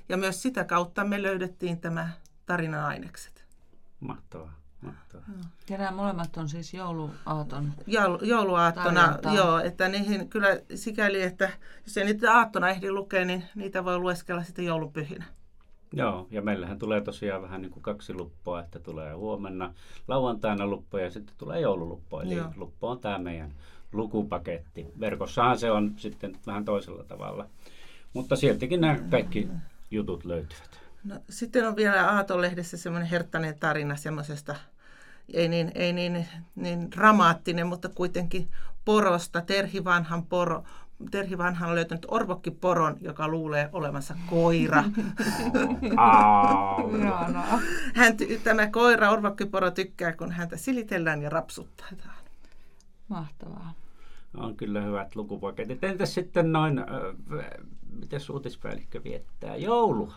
Ja 0.09 0.17
myös 0.17 0.41
sitä 0.41 0.63
kautta 0.63 1.03
me 1.03 1.21
löydettiin 1.21 1.81
tämä 1.81 2.09
tarinan 2.45 2.85
ainekset. 2.85 3.45
Mahtavaa. 3.99 4.64
Ja 5.69 5.77
nämä 5.77 5.91
molemmat 5.91 6.37
on 6.37 6.49
siis 6.49 6.73
jouluaaton 6.73 7.73
Joulu, 7.87 8.17
Jouluaattona, 8.21 9.01
tarjontaa. 9.01 9.35
joo, 9.35 9.59
että 9.59 9.87
niihin 9.89 10.29
kyllä 10.29 10.59
sikäli, 10.75 11.21
että 11.21 11.49
jos 11.85 11.97
ei 11.97 12.05
niitä 12.05 12.33
aattona 12.33 12.69
ehdi 12.69 12.91
lukea, 12.91 13.25
niin 13.25 13.43
niitä 13.55 13.85
voi 13.85 13.99
lueskella 13.99 14.43
sitten 14.43 14.65
joulupyhinä. 14.65 15.25
Joo, 15.93 16.27
ja 16.31 16.41
meillähän 16.41 16.79
tulee 16.79 17.01
tosiaan 17.01 17.41
vähän 17.41 17.61
niin 17.61 17.71
kuin 17.71 17.83
kaksi 17.83 18.13
luppoa, 18.13 18.59
että 18.59 18.79
tulee 18.79 19.13
huomenna 19.13 19.73
lauantaina 20.07 20.67
luppo 20.67 20.97
ja 20.97 21.11
sitten 21.11 21.35
tulee 21.37 21.59
joululuppo. 21.59 22.21
Eli 22.21 22.35
joo. 22.35 22.51
luppo 22.55 22.89
on 22.89 22.99
tämä 22.99 23.17
meidän 23.17 23.51
lukupaketti. 23.93 24.87
Verkossahan 24.99 25.59
se 25.59 25.71
on 25.71 25.93
sitten 25.97 26.35
vähän 26.47 26.65
toisella 26.65 27.03
tavalla. 27.03 27.47
Mutta 28.13 28.35
sieltäkin 28.35 28.81
nämä 28.81 28.97
kaikki 29.09 29.47
jutut 29.91 30.25
löytyvät. 30.25 30.84
No, 31.05 31.19
sitten 31.29 31.67
on 31.67 31.75
vielä 31.75 32.11
Aatonlehdessä 32.11 32.77
semmoinen 32.77 33.09
herttainen 33.09 33.59
tarina 33.59 33.95
semmoisesta, 33.95 34.55
ei 35.33 35.47
niin, 35.47 35.71
ei 35.75 35.93
niin, 35.93 36.27
niin 36.55 36.91
dramaattinen, 36.91 37.67
mutta 37.67 37.89
kuitenkin 37.89 38.49
porosta, 38.85 39.41
Terhi 39.41 39.83
vanhan 39.83 40.25
poro, 40.25 40.63
Terhi 41.11 41.37
Vanha 41.37 41.67
on 41.67 41.75
löytänyt 41.75 42.05
orvokkiporon, 42.07 42.97
joka 43.01 43.27
luulee 43.27 43.69
olevansa 43.73 44.15
koira. 44.29 44.83
Hän, 47.95 48.17
tämä 48.43 48.67
koira, 48.67 49.11
orvokkiporo, 49.11 49.71
tykkää, 49.71 50.13
kun 50.13 50.31
häntä 50.31 50.57
silitellään 50.57 51.21
ja 51.21 51.29
rapsutetaan. 51.29 52.15
Mahtavaa. 53.07 53.73
On 54.37 54.57
kyllä 54.57 54.81
hyvät 54.81 55.15
lukupaketit. 55.15 55.83
Entäs 55.83 56.13
sitten 56.13 56.51
noin, 56.51 56.79
äh, 56.79 56.85
miten 57.91 58.19
uutispäällikkö 58.33 59.03
viettää 59.03 59.55
joulua? 59.55 60.13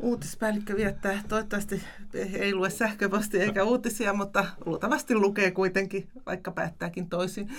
Uutispäällikkö 0.00 0.76
viettää, 0.76 1.22
toivottavasti 1.28 1.82
ei 2.14 2.54
lue 2.54 2.70
sähköpostia 2.70 3.42
eikä 3.42 3.64
uutisia, 3.64 4.12
mutta 4.12 4.44
luultavasti 4.66 5.14
lukee 5.14 5.50
kuitenkin, 5.50 6.08
vaikka 6.26 6.50
päättääkin 6.50 7.08
toisin. 7.08 7.50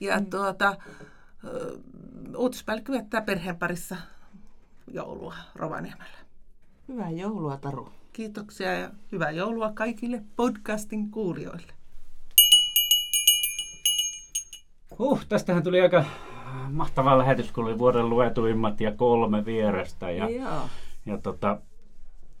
Ja 0.00 0.20
tuota, 0.30 0.76
ö, 1.44 1.78
uutispäällikkö 2.36 2.92
viettää 2.92 3.20
perheen 3.20 3.56
parissa 3.56 3.96
joulua 4.92 5.34
Rovaniemellä. 5.54 6.18
Hyvää 6.88 7.10
joulua, 7.10 7.56
Taru. 7.56 7.92
Kiitoksia 8.12 8.74
ja 8.74 8.90
hyvää 9.12 9.30
joulua 9.30 9.72
kaikille 9.72 10.22
podcastin 10.36 11.10
kuulijoille. 11.10 11.72
Huh, 14.98 15.26
tästähän 15.28 15.62
tuli 15.62 15.80
aika 15.80 16.04
mahtava 16.70 17.18
lähetys, 17.18 17.52
kun 17.52 17.64
oli 17.64 17.78
vuoden 17.78 18.10
luetuimmat 18.10 18.80
ja 18.80 18.92
kolme 18.92 19.44
vierestä. 19.44 20.10
Ja, 20.10 20.30
Joo. 20.30 20.68
ja 21.06 21.18
tota, 21.18 21.60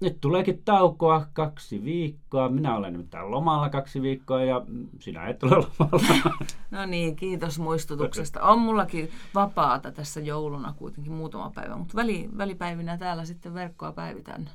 nyt 0.00 0.20
tuleekin 0.20 0.62
taukoa 0.64 1.26
kaksi 1.32 1.84
viikkoa. 1.84 2.48
Minä 2.48 2.76
olen 2.76 2.92
nimittäin 2.92 3.30
lomalla 3.30 3.68
kaksi 3.68 4.02
viikkoa 4.02 4.44
ja 4.44 4.62
sinä 5.00 5.26
et 5.26 5.42
ole 5.42 5.66
lomalla. 5.78 6.34
No 6.70 6.86
niin, 6.86 7.16
kiitos 7.16 7.58
muistutuksesta. 7.58 8.42
On 8.42 8.58
mullakin 8.58 9.10
vapaata 9.34 9.92
tässä 9.92 10.20
jouluna 10.20 10.74
kuitenkin 10.76 11.12
muutama 11.12 11.50
päivä, 11.54 11.76
mutta 11.76 11.96
väli, 11.96 12.28
välipäivinä 12.38 12.98
täällä 12.98 13.24
sitten 13.24 13.54
verkkoa 13.54 13.92
päivitän, 13.92 14.50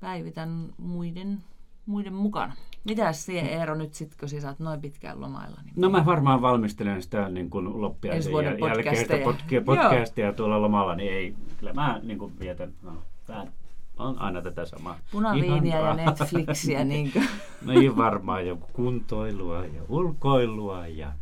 päivitän 0.00 0.68
muiden, 0.78 1.38
muiden 1.86 2.14
mukana. 2.14 2.52
Mitäs 2.84 3.24
siihen 3.26 3.46
Eero 3.46 3.74
nyt 3.74 3.94
sit, 3.94 4.16
kun 4.20 4.28
sä 4.28 4.40
saat 4.40 4.58
noin 4.58 4.80
pitkään 4.80 5.20
lomailla? 5.20 5.60
Niin 5.64 5.72
No 5.76 5.90
mä 5.90 6.06
varmaan 6.06 6.42
valmistelen 6.42 7.02
sitä 7.02 7.28
niin 7.28 7.50
kuin 7.50 7.66
Ensi 7.66 7.78
loppiaisen 7.78 8.32
jäl- 8.32 8.68
jälkeistä 8.68 9.14
podcasteja. 9.24 9.60
podca- 9.60 9.64
podcastia 9.64 10.32
tuolla 10.32 10.62
lomalla, 10.62 10.94
niin 10.94 11.12
ei, 11.12 11.34
kyllä 11.58 11.72
mä 11.72 12.00
niin 12.02 12.18
kuin 12.18 12.38
vietän, 12.40 12.72
no, 12.82 12.92
vähän 13.28 13.52
on 13.96 14.18
aina 14.18 14.42
tätä 14.42 14.64
samaa. 14.64 14.98
Punaviiniä 15.12 15.80
ja. 15.80 15.94
Netflixiä. 15.94 16.84
Niin 16.96 17.12
kuin. 17.12 17.28
Niin 17.66 17.96
varmaan 17.96 18.46
joku 18.46 18.66
kuntoilua 18.72 19.64
ja 19.64 19.82
ulkoilua 19.88 20.86
ja, 20.86 21.12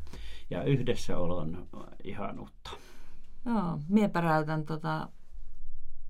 ja 0.51 0.63
yhdessäolon 0.63 1.67
ihanuutta. 2.05 2.71
Joo, 3.47 3.79
mie 3.89 4.09
päräytän 4.09 4.65
tota 4.65 5.09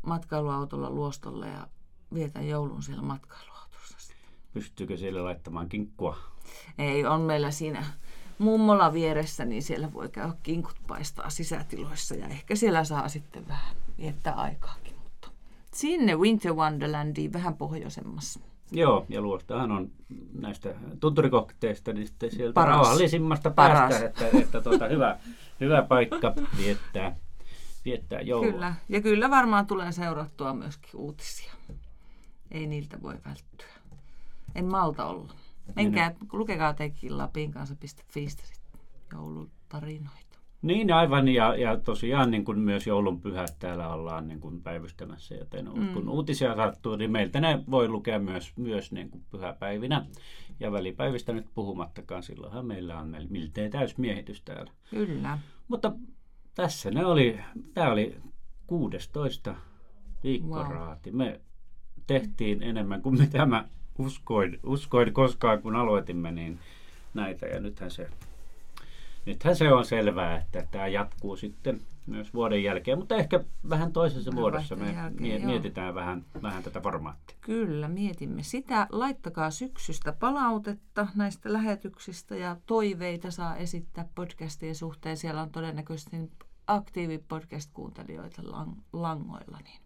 matkailuautolla 0.06 0.90
luostolle 0.90 1.48
ja 1.48 1.66
vietän 2.14 2.48
joulun 2.48 2.82
siellä 2.82 3.02
matkailuautossa. 3.02 3.98
sitten. 3.98 4.28
Pystyykö 4.52 4.96
siellä 4.96 5.24
laittamaan 5.24 5.68
kinkkua? 5.68 6.16
Ei, 6.78 7.06
on 7.06 7.20
meillä 7.20 7.50
siinä 7.50 7.84
mummola 8.38 8.92
vieressä, 8.92 9.44
niin 9.44 9.62
siellä 9.62 9.92
voi 9.92 10.08
käydä 10.08 10.32
kinkut 10.42 10.76
paistaa 10.86 11.30
sisätiloissa 11.30 12.14
ja 12.14 12.26
ehkä 12.26 12.56
siellä 12.56 12.84
saa 12.84 13.08
sitten 13.08 13.48
vähän 13.48 13.76
viettää 13.98 14.34
aikaakin. 14.34 14.93
Sinne 15.74 16.16
Winter 16.16 16.52
Wonderlandiin 16.52 17.32
vähän 17.32 17.56
pohjoisemmassa. 17.56 18.40
Joo, 18.72 19.06
ja 19.08 19.20
luostahan 19.20 19.70
on 19.70 19.90
näistä 20.32 20.74
tunturikokteista, 21.00 21.92
niin 21.92 22.06
sitten 22.06 22.30
sieltä 22.30 22.54
Paras. 22.54 22.76
rauhallisimmasta 22.76 23.50
Paras. 23.50 23.78
päästä, 23.78 24.06
että, 24.06 24.38
että 24.38 24.60
tuota, 24.60 24.88
hyvä, 24.88 25.18
hyvä 25.60 25.82
paikka 25.82 26.34
viettää, 26.56 27.16
viettää 27.84 28.20
joulua. 28.20 28.52
Kyllä, 28.52 28.74
ja 28.88 29.00
kyllä 29.00 29.30
varmaan 29.30 29.66
tulee 29.66 29.92
seurattua 29.92 30.54
myöskin 30.54 30.90
uutisia. 31.00 31.52
Ei 32.50 32.66
niiltä 32.66 33.02
voi 33.02 33.14
välttyä. 33.26 33.68
En 34.54 34.64
malta 34.64 35.06
olla. 35.06 35.32
Menkää, 35.76 36.14
lukekaa 36.32 36.74
tekin 36.74 37.18
Lapin 37.18 37.52
kanssa.fiistä 37.52 38.42
sitten 38.46 38.80
joulutarinoita. 39.12 40.23
Niin 40.64 40.92
aivan, 40.92 41.28
ja, 41.28 41.56
ja 41.56 41.76
tosiaan 41.76 42.30
niin 42.30 42.44
kuin 42.44 42.58
myös 42.58 42.86
joulunpyhät 42.86 43.56
täällä 43.58 43.88
ollaan 43.88 44.28
niin 44.28 44.40
kuin 44.40 44.62
päivystämässä, 44.62 45.34
joten 45.34 45.70
mm. 45.74 45.94
kun 45.94 46.08
uutisia 46.08 46.56
sattuu, 46.56 46.96
niin 46.96 47.10
meiltä 47.10 47.40
ne 47.40 47.64
voi 47.70 47.88
lukea 47.88 48.18
myös, 48.18 48.52
myös 48.56 48.92
niin 48.92 49.10
kuin 49.10 49.24
pyhäpäivinä. 49.30 50.06
Ja 50.60 50.72
välipäivistä 50.72 51.32
nyt 51.32 51.46
puhumattakaan, 51.54 52.22
silloinhan 52.22 52.66
meillä 52.66 52.98
on 52.98 53.16
miltei 53.28 53.70
täysmiehitys 53.70 54.42
täällä. 54.42 54.72
Kyllä. 54.90 55.38
Mutta 55.68 55.92
tässä 56.54 56.90
ne 56.90 57.06
oli, 57.06 57.40
tämä 57.74 57.92
oli 57.92 58.16
16 58.66 59.54
viikkoraati. 60.22 61.12
Me 61.12 61.40
tehtiin 62.06 62.62
enemmän 62.62 63.02
kuin 63.02 63.18
mitä 63.18 63.46
mä 63.46 63.68
uskoin, 63.98 64.60
uskoin 64.62 65.12
koskaan, 65.12 65.62
kun 65.62 65.76
aloitimme 65.76 66.32
niin 66.32 66.58
näitä. 67.14 67.46
Ja 67.46 67.60
nythän 67.60 67.90
se, 67.90 68.10
nythän 69.26 69.56
se 69.56 69.72
on 69.72 69.84
selvää, 69.84 70.36
että 70.38 70.66
tämä 70.70 70.86
jatkuu 70.88 71.36
sitten 71.36 71.80
myös 72.06 72.34
vuoden 72.34 72.62
jälkeen, 72.62 72.98
mutta 72.98 73.16
ehkä 73.16 73.44
vähän 73.68 73.92
toisessa 73.92 74.30
Vähän 74.30 74.40
vuodessa 74.40 74.76
me 74.76 74.92
jälkeen, 74.92 75.22
mie- 75.22 75.36
joo. 75.38 75.46
mietitään 75.46 75.94
vähän, 75.94 76.24
vähän 76.42 76.62
tätä 76.62 76.80
formaattia. 76.80 77.36
Kyllä, 77.40 77.88
mietimme 77.88 78.42
sitä. 78.42 78.86
Laittakaa 78.92 79.50
syksystä 79.50 80.12
palautetta 80.12 81.06
näistä 81.14 81.52
lähetyksistä 81.52 82.36
ja 82.36 82.56
toiveita 82.66 83.30
saa 83.30 83.56
esittää 83.56 84.08
podcastien 84.14 84.74
suhteen. 84.74 85.16
Siellä 85.16 85.42
on 85.42 85.50
todennäköisesti 85.50 86.16
aktiivipodcast-kuuntelijoita 86.66 88.42
lang- 88.42 88.82
langoilla, 88.92 89.58
niin 89.64 89.80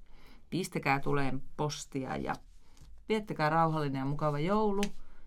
pistäkää 0.51 1.01
tuleen 1.01 1.43
postia 1.57 2.17
ja 2.17 2.35
viettäkää 3.09 3.51
rauhallinen 3.51 3.99
ja 4.01 4.05
mukava 4.05 4.39
joulu. 4.39 4.83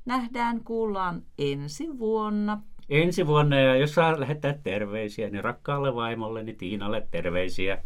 Nähdään, 0.06 0.64
kuullaan 0.64 1.24
ensi 1.38 2.00
vuonna. 2.00 2.62
Ensi 2.90 3.28
vuonna, 3.28 3.60
ja 3.60 3.76
jos 3.76 3.96
saa 3.96 4.20
lähettää 4.20 4.54
terveisiä, 4.64 5.30
niin 5.30 5.44
rakkaalle 5.44 5.96
vaimolle, 5.96 6.44
niin 6.44 6.58
Tiinalle 6.58 7.08
terveisiä. 7.12 7.84